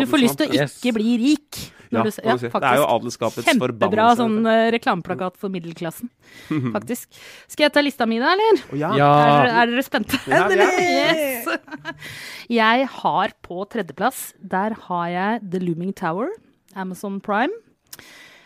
Du 0.00 0.06
får 0.10 0.18
lyst 0.24 0.38
til 0.40 0.48
å 0.48 0.54
Yes. 0.56 0.78
ikke 0.82 0.94
bli 0.96 1.12
rik. 1.22 1.60
Ja, 1.94 2.02
du, 2.04 2.10
si. 2.10 2.20
det 2.22 2.68
er 2.70 2.76
jo 2.80 2.86
adelskapets 2.96 3.46
Kjempebra 3.48 3.78
forbannelse. 3.88 4.16
sånn 4.20 4.46
eh, 4.50 4.68
reklameplakat 4.74 5.36
for 5.40 5.52
middelklassen, 5.54 6.10
faktisk. 6.76 7.08
Skal 7.48 7.66
jeg 7.68 7.74
ta 7.76 7.82
lista 7.84 8.06
mi 8.10 8.18
da, 8.22 8.32
eller? 8.36 8.62
Ja. 8.78 8.92
Ja. 8.98 9.10
Er, 9.24 9.50
er 9.62 9.72
dere 9.74 9.86
spente? 9.86 10.20
Ja. 10.28 10.44
Yes. 10.54 11.46
Jeg 12.50 12.86
har 13.00 13.32
på 13.44 13.64
tredjeplass, 13.72 14.32
der 14.40 14.74
har 14.88 15.06
jeg 15.12 15.44
The 15.52 15.60
Looming 15.62 15.92
Tower, 15.96 16.28
Amazon 16.76 17.20
Prime. 17.24 17.52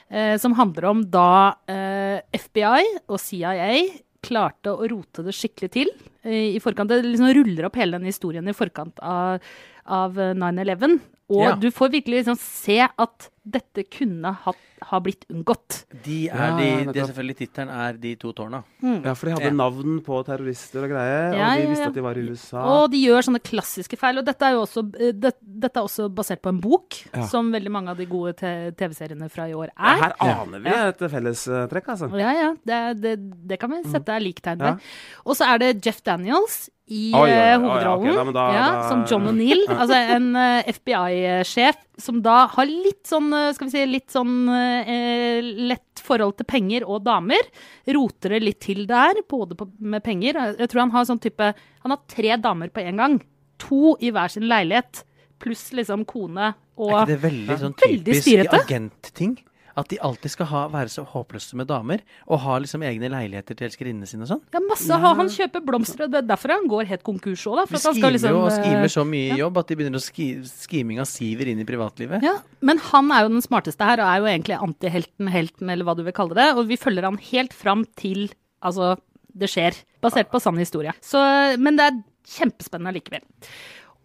Eh, 0.08 0.36
som 0.40 0.54
handler 0.56 0.86
om 0.88 1.02
da 1.12 1.54
eh, 1.68 2.20
FBI 2.32 2.84
og 3.12 3.18
CIA 3.20 3.82
klarte 4.24 4.72
å 4.72 4.86
rote 4.88 5.22
det 5.26 5.34
skikkelig 5.36 5.68
til 5.74 5.90
eh, 6.24 6.54
i 6.56 6.60
forkant. 6.64 6.88
Det 6.90 7.02
liksom 7.04 7.28
ruller 7.36 7.68
opp 7.68 7.76
hele 7.78 7.98
den 8.00 8.08
historien 8.08 8.48
i 8.48 8.54
forkant 8.56 8.98
av, 9.04 9.44
av 9.84 10.16
eh, 10.18 10.32
9-11. 10.38 10.96
Og 11.28 11.42
Ja. 11.44 11.52
du 11.60 11.68
får 11.70 11.92
virkelig 11.98 12.22
liksom 12.22 12.38
se 12.40 12.80
at 12.88 13.28
dette 13.50 13.84
kunne 13.90 14.30
ha, 14.44 14.52
ha 14.90 14.98
blitt 15.00 15.24
unngått. 15.32 15.84
De 16.04 16.28
er 16.28 16.52
de, 16.58 16.66
ja, 16.68 16.92
det 16.92 17.04
selvfølgelig 17.08 17.36
Tittelen 17.40 17.70
er 17.72 17.96
de 18.02 18.12
to 18.20 18.32
tårna. 18.36 18.60
Ja, 18.82 19.14
for 19.14 19.26
de 19.30 19.34
hadde 19.36 19.48
Ja. 19.50 19.54
navn 19.56 20.00
på 20.06 20.18
terrorister 20.26 20.84
og 20.84 20.90
greier, 20.92 21.34
Ja, 21.38 21.48
og 21.54 21.62
de 21.62 21.66
visste 21.70 21.82
ja. 21.86 21.88
at 21.88 21.94
de 21.98 22.04
var 22.04 22.20
i 22.20 22.24
USA. 22.28 22.62
Og 22.76 22.90
de 22.92 23.00
gjør 23.06 23.26
sånne 23.28 23.40
klassiske 23.42 23.96
feil. 23.98 24.18
Og 24.18 24.24
dette 24.28 24.42
er 24.46 24.52
jo 24.56 24.62
også, 24.66 24.84
eh, 25.00 25.12
det, 25.12 25.32
dette 25.42 25.76
er 25.80 25.88
også 25.88 26.08
basert 26.14 26.42
på 26.44 26.48
en 26.52 26.60
bok, 26.60 26.98
Ja. 27.14 27.26
som 27.26 27.50
veldig 27.52 27.70
mange 27.72 27.90
av 27.90 27.96
de 27.96 28.06
gode 28.06 28.34
TV-seriene 28.38 29.30
fra 29.30 29.48
i 29.48 29.52
år 29.54 29.68
Ja, 29.76 29.94
er. 29.96 30.02
Her 30.02 30.14
aner 30.20 30.58
vi 30.60 30.68
et 30.70 30.98
fellestrekk, 31.10 31.88
altså. 31.88 32.10
Ja, 32.18 32.32
ja. 32.32 32.54
Det, 32.64 33.00
det, 33.00 33.14
det 33.48 33.58
kan 33.60 33.70
vi 33.70 33.82
sette 33.88 34.20
liktegn 34.20 34.58
Ja. 34.60 34.72
ved. 34.74 34.80
Og 35.26 35.36
så 35.36 35.48
er 35.54 35.58
det 35.58 35.84
Jeff 35.86 36.02
Daniels 36.02 36.68
i 36.88 37.12
oh, 37.14 37.26
ja, 37.28 37.52
ja, 37.52 37.58
hovedrollen. 37.58 38.06
Ja, 38.06 38.12
hovedrollen. 38.14 38.32
da, 38.32 38.46
da- 38.48 38.54
ja, 38.54 38.68
da- 38.82 38.88
som 38.88 39.04
John 39.04 39.26
O'Neill. 39.28 39.66
altså 39.68 39.94
en 40.16 40.34
uh, 40.36 40.62
FBI-sjef 40.72 41.76
som 41.98 42.20
da 42.22 42.44
har 42.52 42.68
litt 42.68 43.08
sånn, 43.08 43.32
eh, 43.34 43.50
skal 43.56 43.68
vi 43.68 43.74
si, 43.74 43.84
litt 43.90 44.14
sånn 44.14 44.48
eh, 44.54 45.42
lett 45.42 46.02
forhold 46.04 46.38
til 46.38 46.48
penger 46.48 46.86
og 46.86 47.02
damer. 47.06 47.50
Roter 47.96 48.36
det 48.36 48.42
litt 48.44 48.60
til 48.64 48.84
der, 48.88 49.20
både 49.28 49.58
på, 49.58 49.68
med 49.78 50.04
penger. 50.06 50.38
Jeg 50.58 50.70
tror 50.70 50.84
han 50.86 50.94
har 50.94 51.08
sånn 51.08 51.20
type 51.22 51.52
Han 51.82 51.94
har 51.94 52.00
tre 52.10 52.36
damer 52.40 52.70
på 52.72 52.84
en 52.84 53.02
gang. 53.02 53.18
To 53.64 53.96
i 54.00 54.12
hver 54.14 54.30
sin 54.30 54.46
leilighet, 54.50 55.02
pluss 55.42 55.68
liksom 55.74 56.04
kone 56.08 56.52
og 56.78 56.92
Er 56.92 57.02
ikke 57.02 57.10
det 57.10 57.22
veldig 57.22 57.58
sånn 57.62 57.76
typisk 57.82 58.54
agentting? 58.58 59.36
At 59.78 59.90
de 59.92 59.98
alltid 60.02 60.32
skal 60.32 60.48
ha, 60.50 60.62
være 60.72 60.90
så 60.92 61.04
håpløse 61.06 61.58
med 61.58 61.68
damer, 61.70 62.02
og 62.26 62.42
ha 62.42 62.58
liksom 62.64 62.82
egne 62.86 63.10
leiligheter 63.12 63.58
til 63.58 63.68
elskerinnene 63.68 64.08
sine 64.10 64.26
og 64.26 64.32
sånn. 64.32 64.42
Ja, 64.54 64.62
masse. 64.64 64.98
Han 64.98 65.30
kjøper 65.32 65.64
blomster, 65.64 66.06
og 66.06 66.14
det 66.14 66.22
er 66.22 66.28
derfor 66.28 66.54
han 66.56 66.68
går 66.70 66.88
helt 66.90 67.04
konkurs 67.06 67.46
òg, 67.46 67.60
da. 67.60 67.66
For 67.70 67.78
at 67.78 67.88
han 67.90 67.98
skal 68.00 68.16
liksom 68.16 68.34
jo 68.34 68.42
og 68.42 68.50
eh, 68.50 68.58
skimer 68.58 68.92
så 68.92 69.06
mye 69.08 69.38
jobb 69.38 69.62
at 69.62 69.70
de 69.70 69.78
begynner 69.78 70.02
å 70.02 70.04
ski, 70.04 70.28
skiminga 70.50 71.06
siver 71.08 71.52
inn 71.52 71.62
i 71.62 71.68
privatlivet. 71.68 72.24
Ja, 72.26 72.38
men 72.64 72.82
han 72.90 73.12
er 73.14 73.26
jo 73.26 73.32
den 73.36 73.44
smarteste 73.44 73.86
her, 73.88 74.02
og 74.02 74.10
er 74.10 74.22
jo 74.22 74.30
egentlig 74.32 74.58
antihelten, 74.58 75.32
helten, 75.32 75.72
eller 75.72 75.88
hva 75.88 75.96
du 75.98 76.04
vil 76.06 76.16
kalle 76.16 76.38
det. 76.38 76.50
Og 76.56 76.66
vi 76.70 76.80
følger 76.80 77.06
han 77.06 77.20
helt 77.30 77.56
fram 77.56 77.86
til 77.98 78.28
altså, 78.64 78.96
det 79.38 79.50
skjer. 79.52 79.76
Basert 80.02 80.30
på 80.32 80.40
sann 80.42 80.58
historie. 80.60 80.94
Så, 81.04 81.20
men 81.62 81.78
det 81.78 81.88
er 81.88 82.00
kjempespennende 82.38 82.98
likevel. 82.98 83.24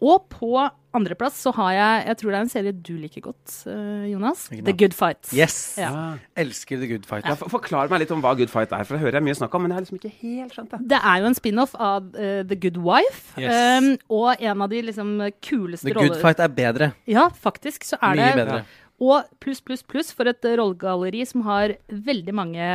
Og 0.04 0.26
på 0.28 0.50
andreplass 0.94 1.40
så 1.42 1.50
har 1.56 1.72
jeg 1.74 2.02
Jeg 2.08 2.18
tror 2.20 2.30
det 2.30 2.36
er 2.36 2.44
en 2.44 2.52
serie 2.52 2.74
du 2.74 2.92
liker 3.00 3.24
godt, 3.24 3.54
eh, 3.70 4.04
Jonas. 4.12 4.46
The? 4.52 4.74
Good 4.76 4.94
Fight. 4.94 5.30
Yes! 5.34 5.76
Ja. 5.80 5.90
Ah. 5.90 6.18
Elsker 6.38 6.78
The 6.82 6.90
Good 6.90 7.08
Fight. 7.08 7.26
Ja, 7.26 7.34
for, 7.40 7.50
forklar 7.52 7.90
meg 7.90 8.04
litt 8.04 8.12
om 8.14 8.22
hva 8.24 8.34
Good 8.38 8.52
Fight 8.52 8.74
er, 8.74 8.84
for 8.86 8.96
det 8.96 9.02
hører 9.02 9.18
jeg 9.18 9.26
mye 9.26 9.38
snakk 9.40 9.56
om, 9.56 9.64
men 9.64 9.72
jeg 9.72 9.78
har 9.78 9.86
liksom 9.86 10.00
ikke 10.00 10.12
helt 10.20 10.54
skjønt 10.54 10.76
det. 10.76 10.82
Det 10.92 11.00
er 11.00 11.22
jo 11.22 11.30
en 11.30 11.38
spin-off 11.40 11.74
av 11.74 12.06
uh, 12.14 12.42
The 12.44 12.60
Good 12.66 12.78
Wife. 12.84 13.34
Yes. 13.40 13.58
um, 13.80 13.90
og 14.20 14.44
en 14.44 14.64
av 14.66 14.70
de 14.70 14.84
liksom 14.90 15.16
kuleste 15.44 15.90
The 15.90 15.96
Good 15.98 16.20
Fight 16.22 16.42
er 16.44 16.54
bedre. 16.62 16.92
Ja, 17.10 17.26
faktisk 17.32 17.88
så 17.88 17.98
er 18.00 18.20
Mye 18.20 18.30
det 18.30 18.44
bedre. 18.44 18.62
Og 19.02 19.26
pluss, 19.42 19.58
pluss, 19.64 19.82
pluss 19.82 20.12
for 20.14 20.30
et 20.30 20.46
rollegalleri 20.46 21.24
som 21.26 21.42
har 21.48 21.74
veldig 21.90 22.34
mange 22.36 22.68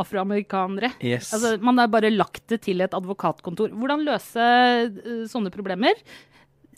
afroamerikanere. 0.00 0.90
Yes. 1.04 1.30
Altså, 1.36 1.54
man 1.62 1.78
har 1.78 1.90
bare 1.92 2.10
lagt 2.10 2.48
det 2.50 2.62
til 2.66 2.82
et 2.82 2.96
advokatkontor. 2.96 3.70
Hvordan 3.78 4.02
løse 4.08 4.48
uh, 4.90 5.22
sånne 5.30 5.52
problemer? 5.54 6.00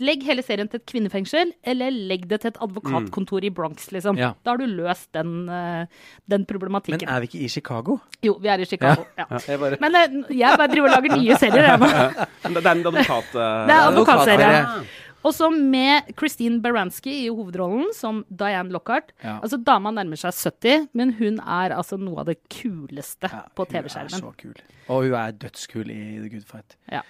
Legg 0.01 0.25
hele 0.25 0.43
serien 0.45 0.71
til 0.71 0.81
et 0.81 0.87
kvinnefengsel, 0.89 1.53
eller 1.69 1.93
legg 1.93 2.25
det 2.31 2.41
til 2.43 2.53
et 2.55 2.61
advokatkontor 2.65 3.45
i 3.45 3.51
Bronx, 3.53 3.91
liksom. 3.93 4.17
Ja. 4.21 4.33
Da 4.45 4.55
har 4.55 4.63
du 4.63 4.67
løst 4.67 5.11
den, 5.13 5.45
den, 6.31 6.47
problematikken. 6.49 7.05
Men 7.05 7.15
er 7.17 7.21
vi 7.25 7.31
ikke 7.31 7.45
i 7.45 7.51
Chicago? 7.53 7.99
Jo, 8.25 8.39
vi 8.41 8.49
er 8.49 8.63
i 8.63 8.69
Chicago. 8.69 9.05
Ja. 9.19 9.27
Jeg 9.47 9.61
bare 9.61 9.79
Men 9.83 9.99
eh, 10.01 10.19
jeg 10.39 10.59
bare 10.59 10.73
driver 10.73 10.89
og 10.89 10.97
lager 10.97 11.17
nye 11.19 11.39
serier, 11.39 11.69
jeg 11.69 11.81
nå. 11.85 11.93
Det 12.43 12.57
det 12.57 12.67
er 12.67 12.75
en 12.75 12.87
advokat... 12.87 13.33
eh, 13.35 13.65
Det 13.69 13.77
er 13.77 13.89
advokatserie. 13.91 14.61
Og 15.23 15.35
så 15.37 15.49
med 15.55 16.09
Christine 16.19 16.59
Baranski 16.63 17.13
i 17.25 17.29
hovedrollen 17.31 17.93
som 17.95 18.25
Diane 18.29 18.73
Lockhart. 18.75 19.13
Ja. 19.23 19.37
Altså 19.39 19.59
Dama 19.63 19.93
nærmer 19.95 20.19
seg 20.19 20.35
70, 20.35 20.89
men 20.99 21.15
hun 21.21 21.39
er 21.39 21.77
altså 21.77 21.99
noe 22.01 22.25
av 22.25 22.33
det 22.33 22.41
kuleste 22.51 23.31
Ja, 23.31 23.45
på 23.55 23.69
Hun 23.69 23.79
er 23.79 24.11
så 24.11 24.33
kul. 24.39 24.57
Og 24.89 25.07
hun 25.07 25.15
er 25.15 25.37
dødskul 25.45 25.93
i 25.95 26.03
The 26.19 26.33
Good 26.33 26.49
Fight. 26.49 26.77
Ja. 26.91 27.05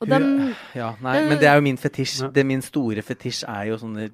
Og 0.00 0.08
den, 0.08 0.54
Ja, 0.74 0.94
nei, 1.04 1.18
men 1.28 1.38
det 1.38 1.46
er 1.48 1.54
jo 1.58 1.60
min 1.60 1.76
fetisj. 1.76 2.22
Det 2.32 2.46
Min 2.46 2.62
store 2.62 3.02
fetisj 3.04 3.44
er 3.48 3.66
jo 3.68 3.76
sånne 3.76 4.06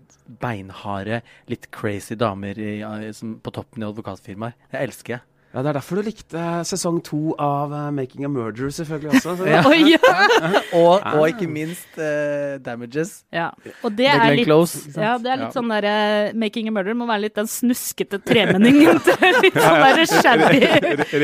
beinharde, 0.42 1.20
litt 1.48 1.68
crazy 1.70 2.14
damer 2.18 2.58
i, 2.58 2.80
i- 2.82 3.12
som 3.14 3.36
på 3.40 3.52
toppen 3.54 3.82
i 3.82 3.86
advokatfirmaer. 3.86 4.52
Det 4.72 4.80
elsker 4.82 5.14
jeg. 5.14 5.20
Ja, 5.56 5.62
Det 5.64 5.70
er 5.72 5.76
derfor 5.78 5.96
du 5.96 6.02
likte 6.04 6.40
sesong 6.68 6.98
to 7.06 7.32
av 7.40 7.72
uh, 7.72 7.86
Making 7.96 8.26
a 8.26 8.28
Murder, 8.28 8.68
selvfølgelig 8.76 9.14
også. 9.16 9.36
Ja. 9.48 9.62
Oi, 9.64 9.94
ja. 9.94 10.00
Og, 10.82 11.00
og 11.16 11.22
ikke 11.30 11.48
minst 11.48 11.96
uh, 11.96 12.58
Damages. 12.60 13.22
ja. 13.32 13.46
Og 13.80 13.94
det 13.96 14.10
er 14.12 14.34
litt, 14.36 14.44
Close, 14.46 14.82
ja, 14.92 15.14
det 15.16 15.30
er 15.32 15.40
litt 15.40 15.46
Ja. 15.48 15.54
sånn 15.56 15.70
derre 15.72 15.94
Making 16.36 16.68
a 16.68 16.74
Murder 16.76 16.94
må 16.98 17.06
være 17.08 17.24
litt 17.24 17.36
den 17.40 17.48
snuskete 17.48 18.20
tremenningen 18.20 19.00
til 19.06 19.16
litt 19.46 19.56
sånn 19.56 19.80
derre 19.86 20.04
shabby 20.10 20.60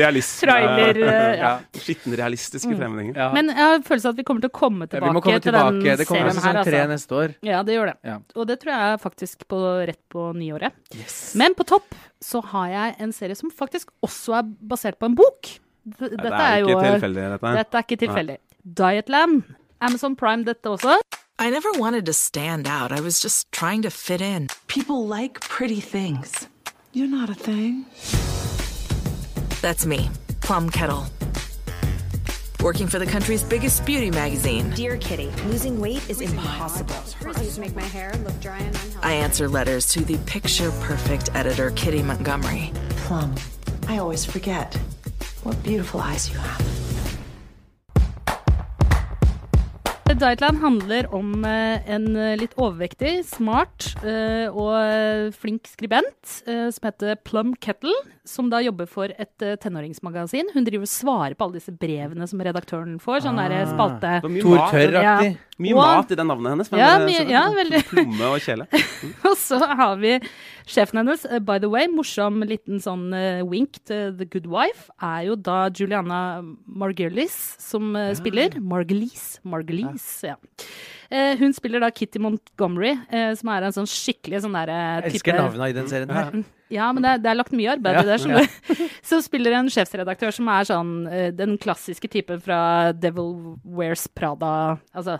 Realisme. 0.01 0.47
trailer. 0.47 1.01
Ja. 1.37 1.51
Skittenrealistiske 1.77 2.73
tremenninger. 2.79 3.17
Ja. 3.19 3.29
Men 3.35 3.51
jeg 3.53 3.59
har 3.61 3.83
følelsen 3.85 4.09
av 4.09 4.15
at 4.15 4.21
vi 4.23 4.25
kommer 4.31 4.41
til 4.47 4.49
å 4.51 4.55
komme 4.57 4.87
tilbake, 4.89 5.21
komme 5.21 5.43
til 5.43 5.53
den 5.53 5.83
tilbake. 5.83 5.97
Det 6.01 6.07
kommer 6.09 6.31
serien 6.31 6.39
sesong 6.39 6.57
her. 6.57 6.63
tre 6.71 6.79
Altså. 6.83 6.93
neste 6.95 7.19
år. 7.21 7.35
Ja, 7.45 7.61
det 7.67 7.77
gjør 7.77 7.91
det. 7.91 7.95
Ja. 8.09 8.17
Og 8.39 8.49
det 8.49 8.57
tror 8.63 8.73
jeg 8.73 9.01
faktisk 9.03 9.45
på, 9.51 9.61
rett 9.91 10.01
på 10.09 10.25
nyåret. 10.37 10.73
Men 11.39 11.53
på 11.59 11.67
topp 11.69 11.93
så 12.23 12.39
har 12.53 12.67
jeg 12.71 12.95
en 13.03 13.11
serie 13.11 13.35
som 13.35 13.51
faktisk 13.51 13.89
også 14.05 14.22
er 14.31 14.43
basert 14.69 14.97
på 14.99 15.05
en 15.05 15.15
bok. 15.15 15.41
D- 15.85 15.97
Dette 15.99 16.23
det 16.23 16.31
er 16.31 16.57
jo 16.63 16.67
tilfeldig, 16.79 17.23
dette. 17.33 17.53
Dette 17.57 17.75
er 17.77 17.83
ikke 17.83 17.97
tilfeldig. 18.07 18.37
Dietland. 18.63 19.43
Amazon 19.81 20.15
Prime 20.15 20.45
dette 20.45 20.65
også. 20.69 21.01
I 21.39 21.49
never 21.49 21.71
wanted 21.77 22.05
to 22.05 22.13
stand 22.13 22.65
out. 22.67 22.91
I 22.93 23.01
was 23.01 23.19
just 23.21 23.51
trying 23.51 23.81
to 23.83 23.89
fit 23.89 24.21
in. 24.21 24.47
People 24.67 25.05
like 25.05 25.41
pretty 25.41 25.81
things. 25.81 26.47
You're 26.93 27.09
not 27.09 27.29
a 27.29 27.33
thing. 27.33 27.85
That's 29.61 29.85
me, 29.85 30.09
Plum 30.41 30.69
Kettle. 30.69 31.05
Working 32.61 32.87
for 32.87 32.97
the 32.97 33.05
country's 33.05 33.43
biggest 33.43 33.85
beauty 33.85 34.09
magazine, 34.09 34.69
Dear 34.69 34.95
Kitty, 34.97 35.29
losing 35.47 35.81
weight 35.81 36.01
is 36.09 36.21
impossible. 36.21 36.95
to 37.19 37.59
make 37.59 37.75
my 37.75 37.81
hair 37.83 38.13
look 38.23 38.39
dry 38.39 38.57
and 38.57 38.67
unhealthy. 38.75 38.99
I 39.03 39.11
answer 39.13 39.49
letters 39.49 39.87
to 39.87 39.99
the 40.05 40.17
picture 40.25 40.71
perfect 40.79 41.29
editor, 41.35 41.71
Kitty 41.71 42.01
Montgomery. 42.03 42.71
Plum, 43.05 43.35
I 43.89 43.97
always 43.99 44.25
forget 44.25 44.75
what 45.43 45.61
beautiful 45.63 45.99
eyes 46.01 46.29
you 46.31 46.39
have. 46.39 46.61
Dietland 50.13 50.59
handler 50.61 51.07
om 51.15 51.41
eh, 51.45 51.89
en 51.89 52.03
eh, 52.15 52.35
litt 52.37 52.51
overvektig, 52.61 53.23
smart 53.25 53.87
eh, 54.05 54.45
og 54.53 55.33
flink 55.35 55.65
skribent 55.67 56.35
som 56.45 56.85
heter 56.85 57.17
Plum 57.25 57.55
Kettle, 57.59 57.95
som 58.27 58.47
da 58.51 58.59
jobber 58.63 58.85
for 58.87 59.09
et 59.09 59.43
tenåringsmagasin. 59.63 60.51
Hun 60.53 60.67
driver 60.67 60.85
og 60.85 60.91
svarer 60.93 61.35
på 61.35 61.47
alle 61.47 61.57
disse 61.57 61.73
brevene 61.75 62.27
som 62.29 62.43
redaktøren 62.45 62.99
får. 63.03 63.25
Sånn 63.25 63.41
der 63.41 63.55
Ah. 63.63 63.73
spalte. 63.73 64.13
Tor 64.21 64.61
Tørr-aktig. 64.71 65.33
Mye 65.65 65.73
Og- 65.75 65.81
mat 65.81 66.11
i 66.13 66.15
det 66.21 66.25
navnet 66.29 66.53
hennes. 66.53 66.71
men 66.71 66.79
Ja, 66.79 66.93
mye- 66.99 67.29
ja, 67.33 67.43
veldig. 67.57 67.83
Plomme 67.91 68.29
og 68.29 68.39
kjele. 68.45 68.67
Og 69.27 69.35
så 69.37 69.59
har 69.65 69.97
vi 69.97 70.19
sjefen 70.69 71.01
hennes, 71.01 71.25
eh, 71.25 71.41
by 71.43 71.59
the 71.59 71.69
way, 71.71 71.87
morsom 71.91 72.41
liten 72.47 72.81
sånn 72.83 73.11
eh, 73.17 73.43
wink 73.47 73.79
til 73.87 74.13
The 74.19 74.27
Good 74.29 74.47
Wife, 74.51 74.89
er 75.03 75.27
jo 75.29 75.37
da 75.39 75.67
Juliana 75.69 76.19
Margulies 76.65 77.35
som 77.61 77.95
eh, 77.99 78.13
spiller. 78.17 78.57
Margulies, 78.59 79.39
Margulies, 79.43 80.07
ja. 80.25 80.37
Eh, 81.13 81.35
hun 81.37 81.53
spiller 81.53 81.83
da 81.83 81.91
Kitty 81.93 82.21
Montgomery, 82.23 82.95
som 83.37 83.51
er 83.53 83.67
en 83.67 83.75
sånn 83.75 83.89
skikkelig 83.89 84.41
sånn 84.45 84.55
derre 84.57 84.77
Jeg 85.03 85.11
elsker 85.11 85.37
navnene 85.37 85.69
i 85.69 85.75
den 85.75 85.89
serien 85.91 86.13
her. 86.13 86.39
Ja, 86.73 86.87
men 86.95 87.05
det 87.05 87.11
er, 87.11 87.19
det 87.21 87.29
er 87.29 87.37
lagt 87.37 87.53
mye 87.53 87.75
arbeid 87.75 87.99
i 88.01 88.07
det. 88.07 88.15
Som, 88.23 88.33
ja. 88.33 88.77
som 89.11 89.21
spiller 89.21 89.59
en 89.59 89.69
sjefsredaktør 89.69 90.33
som 90.33 90.49
er 90.49 90.65
sånn 90.71 90.95
den 91.37 91.59
klassiske 91.61 92.09
typen 92.09 92.41
fra 92.41 92.63
Devil 92.97 93.59
Wears 93.61 94.07
Prada. 94.09 94.79
Altså 94.95 95.19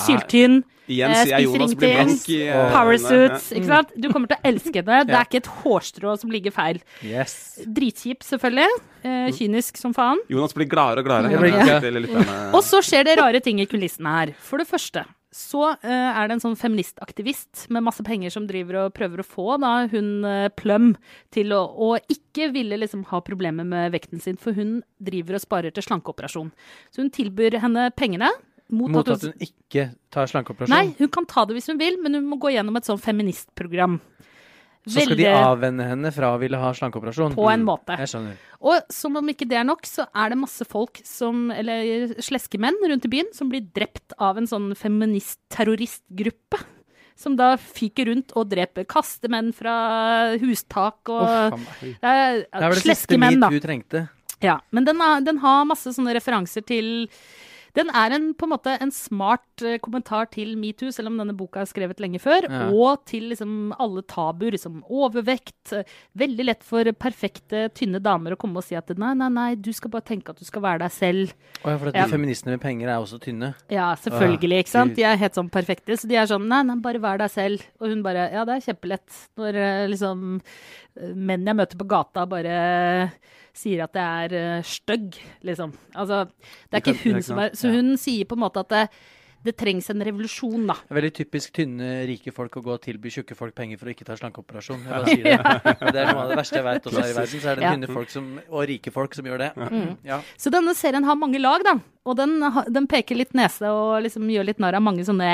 syltynn, 0.00 0.62
Igjen 0.86 1.10
eh, 1.10 1.22
sier 1.24 1.32
jeg 1.34 1.48
Jonas 1.48 1.74
blir 1.74 1.94
blank 1.96 2.28
i 2.30 2.38
eh, 2.46 2.68
powersuits, 2.70 3.48
ikke 3.58 3.70
sant? 3.70 3.90
Du 3.98 4.06
kommer 4.12 4.30
til 4.30 4.38
å 4.38 4.50
elske 4.52 4.84
det. 4.86 5.00
Det 5.08 5.16
er 5.18 5.26
ikke 5.26 5.40
et 5.42 5.50
hårstrå 5.64 6.14
som 6.20 6.30
ligger 6.30 6.54
feil. 6.54 6.78
Yes. 7.02 7.34
Dritkjip, 7.66 8.22
selvfølgelig. 8.26 8.68
Eh, 9.02 9.28
kynisk 9.34 9.80
som 9.80 9.94
faen. 9.96 10.22
Jonas 10.30 10.54
blir 10.54 10.70
gladere 10.70 11.02
og 11.02 11.10
gladere. 11.10 11.90
Lytterne. 11.96 12.38
Og 12.54 12.62
så 12.66 12.82
skjer 12.86 13.06
det 13.08 13.18
rare 13.18 13.42
ting 13.42 13.58
i 13.62 13.66
kulissene 13.70 14.14
her. 14.20 14.34
For 14.46 14.62
det 14.62 14.70
første 14.70 15.02
så 15.36 15.66
eh, 15.74 15.90
er 15.90 16.28
det 16.28 16.36
en 16.36 16.42
sånn 16.46 16.56
feministaktivist 16.56 17.66
med 17.74 17.84
masse 17.84 18.00
penger 18.06 18.32
som 18.32 18.46
driver 18.48 18.86
og 18.86 18.94
prøver 18.96 19.20
å 19.20 19.26
få 19.26 19.58
da, 19.60 19.72
hun 19.92 20.24
eh, 20.24 20.46
Plum 20.56 20.94
til 21.34 21.52
å, 21.52 21.60
å 21.66 21.90
ikke 22.12 22.48
ville 22.54 22.78
liksom 22.80 23.04
ha 23.10 23.20
problemer 23.26 23.66
med 23.68 23.92
vekten 23.92 24.22
sin, 24.22 24.38
for 24.40 24.56
hun 24.56 24.78
driver 24.96 25.36
og 25.36 25.44
sparer 25.44 25.74
til 25.76 25.84
slankeoperasjon. 25.84 26.54
Så 26.88 27.04
hun 27.04 27.12
tilbyr 27.12 27.58
henne 27.60 27.90
pengene. 27.98 28.30
Mot, 28.70 28.90
Mot 28.90 29.08
at 29.08 29.22
hun 29.22 29.32
ikke 29.38 29.92
tar 30.10 30.26
slankeoperasjon. 30.26 30.72
Nei, 30.74 30.94
hun 30.98 31.08
kan 31.14 31.26
ta 31.30 31.44
det 31.46 31.54
hvis 31.54 31.68
hun 31.70 31.78
vil, 31.78 32.00
men 32.02 32.14
hun 32.18 32.24
må 32.26 32.38
gå 32.42 32.50
gjennom 32.50 32.76
et 32.80 32.84
sånn 32.88 32.98
feministprogram. 32.98 34.00
Så 34.86 35.00
skal 35.02 35.16
de 35.18 35.24
Veldig- 35.24 35.42
avvenne 35.42 35.86
henne 35.88 36.10
fra 36.14 36.28
å 36.34 36.38
ville 36.38 36.58
ha 36.62 36.68
slankeoperasjon? 36.74 37.34
På 37.34 37.48
en 37.50 37.64
måte. 37.66 37.96
Jeg 37.98 38.06
skjønner. 38.12 38.36
Og 38.62 38.82
som 38.94 39.16
om 39.18 39.28
ikke 39.32 39.48
det 39.50 39.58
er 39.58 39.64
nok, 39.66 39.82
så 39.82 40.06
er 40.14 40.30
det 40.30 40.38
masse 40.38 40.64
folk 40.66 41.00
som, 41.04 41.50
eller 41.50 42.14
sleske 42.22 42.58
menn 42.58 42.78
rundt 42.86 43.04
i 43.04 43.10
byen, 43.10 43.32
som 43.34 43.48
blir 43.50 43.66
drept 43.74 44.14
av 44.18 44.38
en 44.38 44.46
sånn 44.46 44.74
feminist-terroristgruppe. 44.78 46.58
som 47.18 47.32
da 47.34 47.54
fyker 47.56 48.10
rundt 48.10 48.32
og 48.36 48.50
dreper, 48.50 48.84
kaster 48.84 49.30
menn 49.32 49.46
fra 49.56 50.36
hustak 50.36 51.08
og 51.08 51.54
meg. 51.56 51.94
Det 51.96 52.10
er, 52.10 52.42
Det 52.44 52.60
er 52.60 52.68
vel 52.68 52.74
det 52.76 52.82
siste 52.84 53.16
metoo 53.18 53.60
trengte. 53.64 54.02
Ja, 54.44 54.58
men 54.70 54.84
den, 54.84 55.00
er, 55.00 55.22
den 55.24 55.38
har 55.40 55.64
masse 55.64 55.94
sånne 55.96 56.12
referanser 56.12 56.60
til 56.68 57.08
Den 57.76 57.90
er 57.92 58.14
en, 58.16 58.30
på 58.34 58.46
en 58.46 58.52
måte 58.54 58.72
en 58.80 58.90
smart 58.94 59.62
eh, 59.62 59.76
kommentar 59.84 60.30
til 60.32 60.54
metoo, 60.56 60.88
selv 60.94 61.10
om 61.10 61.18
denne 61.20 61.34
boka 61.36 61.60
er 61.60 61.68
skrevet 61.68 62.00
lenge 62.00 62.18
før. 62.22 62.46
Ja. 62.48 62.70
Og 62.72 63.02
til 63.10 63.28
liksom 63.34 63.74
alle 63.78 64.02
tabuer, 64.08 64.54
liksom 64.56 64.78
overvekt. 64.88 65.74
eh, 65.76 65.84
Veldig 66.16 66.46
lett 66.48 66.64
for 66.64 66.88
perfekte, 66.96 67.66
tynne 67.76 68.00
damer 68.00 68.32
å 68.32 68.40
komme 68.40 68.62
og 68.62 68.64
si 68.64 68.78
at 68.78 68.88
nei, 68.96 69.12
nei, 69.20 69.28
nei, 69.28 69.48
du 69.60 69.68
skal 69.76 69.92
bare 69.92 70.06
tenke 70.08 70.32
at 70.32 70.40
du 70.40 70.46
skal 70.48 70.64
være 70.64 70.80
deg 70.86 70.94
selv. 70.96 71.34
Og 71.62 71.70
ja, 71.70 71.76
for 71.76 71.88
at 71.92 71.94
Ja. 72.00 72.06
de 72.06 72.16
feministene 72.16 72.56
med 72.56 72.64
penger 72.64 72.88
er 72.88 72.96
også 72.96 73.20
tynne. 73.20 73.52
Ja, 73.68 73.90
selvfølgelig, 74.00 74.62
ikke 74.64 74.72
sant. 74.72 74.94
De 74.96 75.04
er 75.04 75.20
helt 75.20 75.34
sånn 75.36 75.50
perfekte. 75.52 75.98
Så 76.00 76.08
de 76.08 76.16
er 76.16 76.26
sånn 76.30 76.48
nei, 76.48 76.62
nei, 76.64 76.76
bare 76.80 76.98
vær 77.02 77.18
deg 77.20 77.30
selv. 77.30 77.62
Og 77.80 77.90
hun 77.92 78.02
bare 78.02 78.30
ja, 78.32 78.44
det 78.48 78.56
er 78.56 78.72
kjempelett. 78.72 79.20
Når 79.36 79.54
eh, 79.60 79.86
liksom 79.92 80.40
menn 80.96 81.44
jeg 81.44 81.56
møter 81.58 81.76
på 81.76 81.86
gata 81.92 82.24
bare 82.26 83.10
sier 83.56 83.84
at 83.86 83.96
jeg 83.96 84.30
er 84.30 84.58
uh, 84.60 84.62
stygg, 84.68 85.16
liksom. 85.48 85.72
Altså, 85.96 86.24
det 86.70 86.78
er 86.80 86.82
ikke 86.84 86.98
hun 87.06 87.22
som 87.24 87.38
er 87.42 87.54
Så 87.56 87.72
hun 87.72 87.94
sier 88.00 88.28
på 88.28 88.36
en 88.36 88.44
måte 88.44 88.60
at 88.62 88.68
det, 88.74 88.82
det 89.46 89.52
trengs 89.56 89.86
en 89.92 90.02
revolusjon, 90.02 90.64
da. 90.66 90.74
Det 90.88 90.96
veldig 90.96 91.10
typisk 91.14 91.52
tynne, 91.54 91.88
rike 92.08 92.32
folk 92.34 92.56
å 92.58 92.62
gå 92.64 92.72
og 92.74 92.80
tilby 92.82 93.12
tjukke 93.14 93.36
folk 93.38 93.54
penger 93.54 93.78
for 93.78 93.86
å 93.86 93.92
ikke 93.94 94.06
ta 94.08 94.16
slankeoperasjon. 94.18 94.80
Jeg 94.82 94.90
bare 94.90 95.06
sier 95.14 95.24
det. 95.24 95.92
Det 95.94 96.00
er 96.02 96.08
noe 96.10 96.24
av 96.24 96.32
det 96.32 96.38
verste 96.40 96.58
jeg 96.58 96.66
vet 96.66 96.88
også 96.90 97.04
her 97.04 97.12
i 97.12 97.16
verden. 97.20 97.40
Så 97.44 97.50
er 97.52 97.60
det 97.60 97.66
Ja. 97.66 97.74
tynne 97.76 97.90
folk 97.94 98.10
som, 98.10 98.26
og 98.50 98.64
rike 98.72 98.92
folk 98.94 99.14
som 99.14 99.28
gjør 99.30 99.44
det. 99.44 99.50
Mm. 99.60 99.92
Ja. 100.08 100.18
Så 100.36 100.50
denne 100.54 100.74
serien 100.74 101.06
har 101.06 101.20
mange 101.20 101.38
lag, 101.40 101.62
da. 101.68 101.76
Og 102.06 102.18
den, 102.18 102.36
den 102.74 102.86
peker 102.90 103.18
litt 103.18 103.32
nese 103.38 103.70
og 103.70 104.02
liksom 104.04 104.26
gjør 104.34 104.50
litt 104.50 104.60
narr 104.62 104.76
av 104.80 104.82
mange 104.82 105.06
sånne 105.06 105.30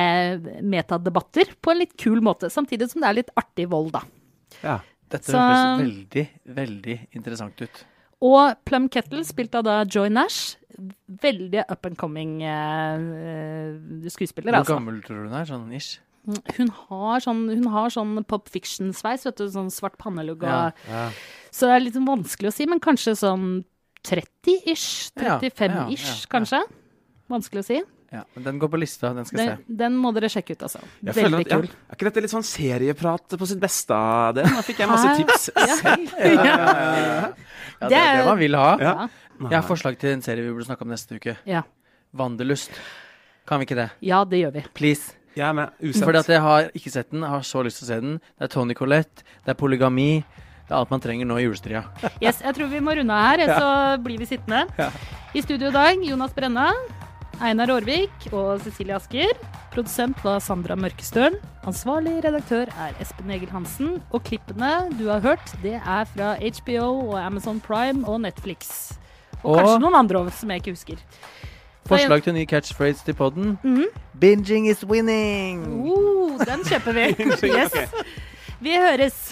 metadebatter 0.64 1.56
på 1.60 1.72
en 1.72 1.80
litt 1.82 1.96
kul 2.00 2.20
måte. 2.24 2.50
Samtidig 2.52 2.90
som 2.92 3.02
det 3.04 3.08
er 3.10 3.18
litt 3.22 3.32
artig 3.40 3.66
vold, 3.72 3.92
da. 3.96 4.04
Dette 5.12 5.28
Så- 5.28 5.36
høres 5.36 5.82
veldig, 5.82 6.28
veldig 6.56 6.98
interessant 7.16 7.60
ut. 7.64 7.82
Og 8.22 8.58
Plum 8.68 8.88
Kettle, 8.92 9.24
spilt 9.26 9.54
av 9.58 9.66
da 9.66 9.80
Joy 9.88 10.12
Nash. 10.14 10.56
Veldig 11.22 11.64
up 11.68 11.86
and 11.86 11.98
coming 12.00 12.40
uh, 12.46 14.08
skuespiller, 14.08 14.52
Hvor 14.54 14.62
altså. 14.62 14.78
gammel 14.78 15.02
tror 15.04 15.24
du 15.24 15.28
hun 15.28 15.38
er? 15.40 15.48
Sånn 15.48 15.72
ish? 15.76 15.98
Hun 16.56 16.70
har 16.70 17.22
sånn, 17.24 17.48
hun 17.50 17.66
har 17.74 17.90
sånn 17.90 18.14
pop 18.30 18.46
fiction-sveis, 18.52 19.26
vet 19.26 19.40
du. 19.42 19.48
Sånn 19.50 19.72
svart 19.74 19.98
pannelugg 20.00 20.46
og 20.46 20.52
Ja, 20.52 20.62
ja. 20.86 21.08
Så 21.52 21.68
det 21.68 21.74
er 21.74 21.82
litt 21.84 21.98
sånn 21.98 22.08
vanskelig 22.08 22.52
å 22.52 22.54
si, 22.54 22.66
men 22.70 22.80
kanskje 22.80 23.16
sånn 23.18 23.48
30-ish? 24.06 25.10
35-ish, 25.18 26.06
ja, 26.06 26.14
ja. 26.14 26.30
kanskje? 26.32 26.62
Vanskelig 27.32 27.64
å 27.64 27.66
si. 27.66 27.80
Ja, 28.12 28.22
men 28.34 28.44
den 28.44 28.58
går 28.60 28.68
på 28.68 28.78
lista. 28.80 29.10
Den 29.16 29.24
skal 29.24 29.40
jeg 29.40 29.56
se. 29.56 29.74
den 29.82 29.94
må 29.96 30.10
dere 30.12 30.28
sjekke 30.28 30.52
ut, 30.52 30.62
altså. 30.66 30.82
Jeg 31.02 31.14
Veldig 31.16 31.38
at, 31.46 31.52
ja. 31.54 31.58
Er 31.88 31.96
ikke 31.96 32.08
dette 32.10 32.22
litt 32.26 32.32
sånn 32.34 32.44
serieprat 32.44 33.36
på 33.40 33.48
sitt 33.48 33.60
beste 33.62 33.96
av 33.96 34.34
det? 34.36 34.44
Nå 34.52 34.60
fikk 34.66 34.82
jeg 34.84 34.90
masse 34.90 35.14
tips 35.22 35.46
Ja. 35.56 35.76
selv. 35.80 36.12
Ja. 36.22 36.56
Ja, 37.82 37.88
det 37.88 37.88
Det 37.88 37.98
er 37.98 38.16
det 38.20 38.26
man 38.28 38.38
vil 38.38 38.54
ha. 38.60 38.68
Ja. 38.78 38.92
Jeg 39.42 39.56
har 39.56 39.64
forslag 39.66 39.96
til 39.98 40.12
en 40.12 40.22
serie 40.22 40.44
vi 40.44 40.52
burde 40.52 40.68
snakke 40.68 40.84
om 40.84 40.92
neste 40.92 41.16
uke. 41.18 41.36
Ja. 41.48 41.64
Vandelust. 42.14 42.70
Kan 43.48 43.58
vi 43.58 43.66
ikke 43.66 43.80
det? 43.80 43.88
Ja, 44.04 44.22
det 44.28 44.38
gjør 44.44 44.52
vi. 44.60 44.64
Please. 44.76 45.16
Jeg 45.34 45.48
er 45.48 45.54
med. 45.56 45.72
Usett. 45.80 46.04
Fordi 46.04 46.18
at 46.20 46.28
jeg 46.28 46.40
har 46.44 46.68
ikke 46.76 46.90
sett 46.92 47.10
den, 47.10 47.24
jeg 47.24 47.32
har 47.32 47.40
så 47.48 47.62
lyst 47.64 47.80
til 47.80 47.86
å 47.86 47.90
se 47.94 48.00
den. 48.04 48.18
Det 48.38 48.44
er 48.46 48.52
Tony 48.52 48.74
Collette, 48.76 49.24
det 49.46 49.54
er 49.54 49.58
polygami. 49.58 50.10
Det 50.68 50.70
er 50.70 50.76
alt 50.78 50.92
man 50.92 51.00
trenger 51.02 51.26
nå 51.26 51.38
i 51.40 51.46
julestria. 51.46 51.82
Yes, 52.22 52.42
jeg 52.44 52.54
tror 52.54 52.68
vi 52.70 52.80
må 52.84 52.94
runde 52.94 53.16
av 53.16 53.24
her, 53.32 53.46
så 53.60 53.70
blir 54.04 54.20
vi 54.20 54.28
sittende. 54.28 54.66
Ja. 54.78 54.90
I 55.34 55.42
studio 55.42 55.72
i 55.72 55.74
dag, 55.74 56.04
Jonas 56.04 56.36
Brenna, 56.36 56.68
Einar 57.42 57.70
Aarvik 57.74 58.28
og 58.30 58.60
Cecilie 58.62 58.94
Asker. 58.94 59.32
Produsent 59.74 60.18
var 60.22 60.38
Sandra 60.44 60.76
Mørkestøl. 60.78 61.34
Ansvarlig 61.66 62.20
redaktør 62.22 62.70
er 62.84 62.94
Espen 63.02 63.32
Egil 63.34 63.50
Hansen. 63.50 63.96
Og 64.14 64.22
klippene 64.28 64.70
du 64.98 65.08
har 65.10 65.20
hørt, 65.24 65.50
det 65.62 65.74
er 65.80 66.04
fra 66.12 66.36
HBO 66.38 66.84
og 67.10 67.16
Amazon 67.18 67.58
Prime 67.60 68.06
og 68.06 68.20
Netflix. 68.22 68.92
Og, 69.42 69.56
Og- 69.56 69.58
kanskje 69.58 69.80
noen 69.82 69.94
andre 70.04 70.30
som 70.30 70.50
jeg 70.50 70.62
ikke 70.62 70.76
husker. 70.76 70.96
Forslag 71.86 72.22
til 72.22 72.34
ny 72.34 72.46
catchphrase 72.46 73.04
til 73.04 73.14
podden. 73.14 73.58
-hmm. 73.64 73.84
Binging 74.20 74.68
is 74.70 74.84
winning! 74.86 75.66
Oh, 75.90 76.38
den 76.38 76.62
kjøper 76.64 76.92
vi. 76.92 77.24
Yes. 77.58 77.72
Vi 78.60 78.70
høres. 78.70 79.31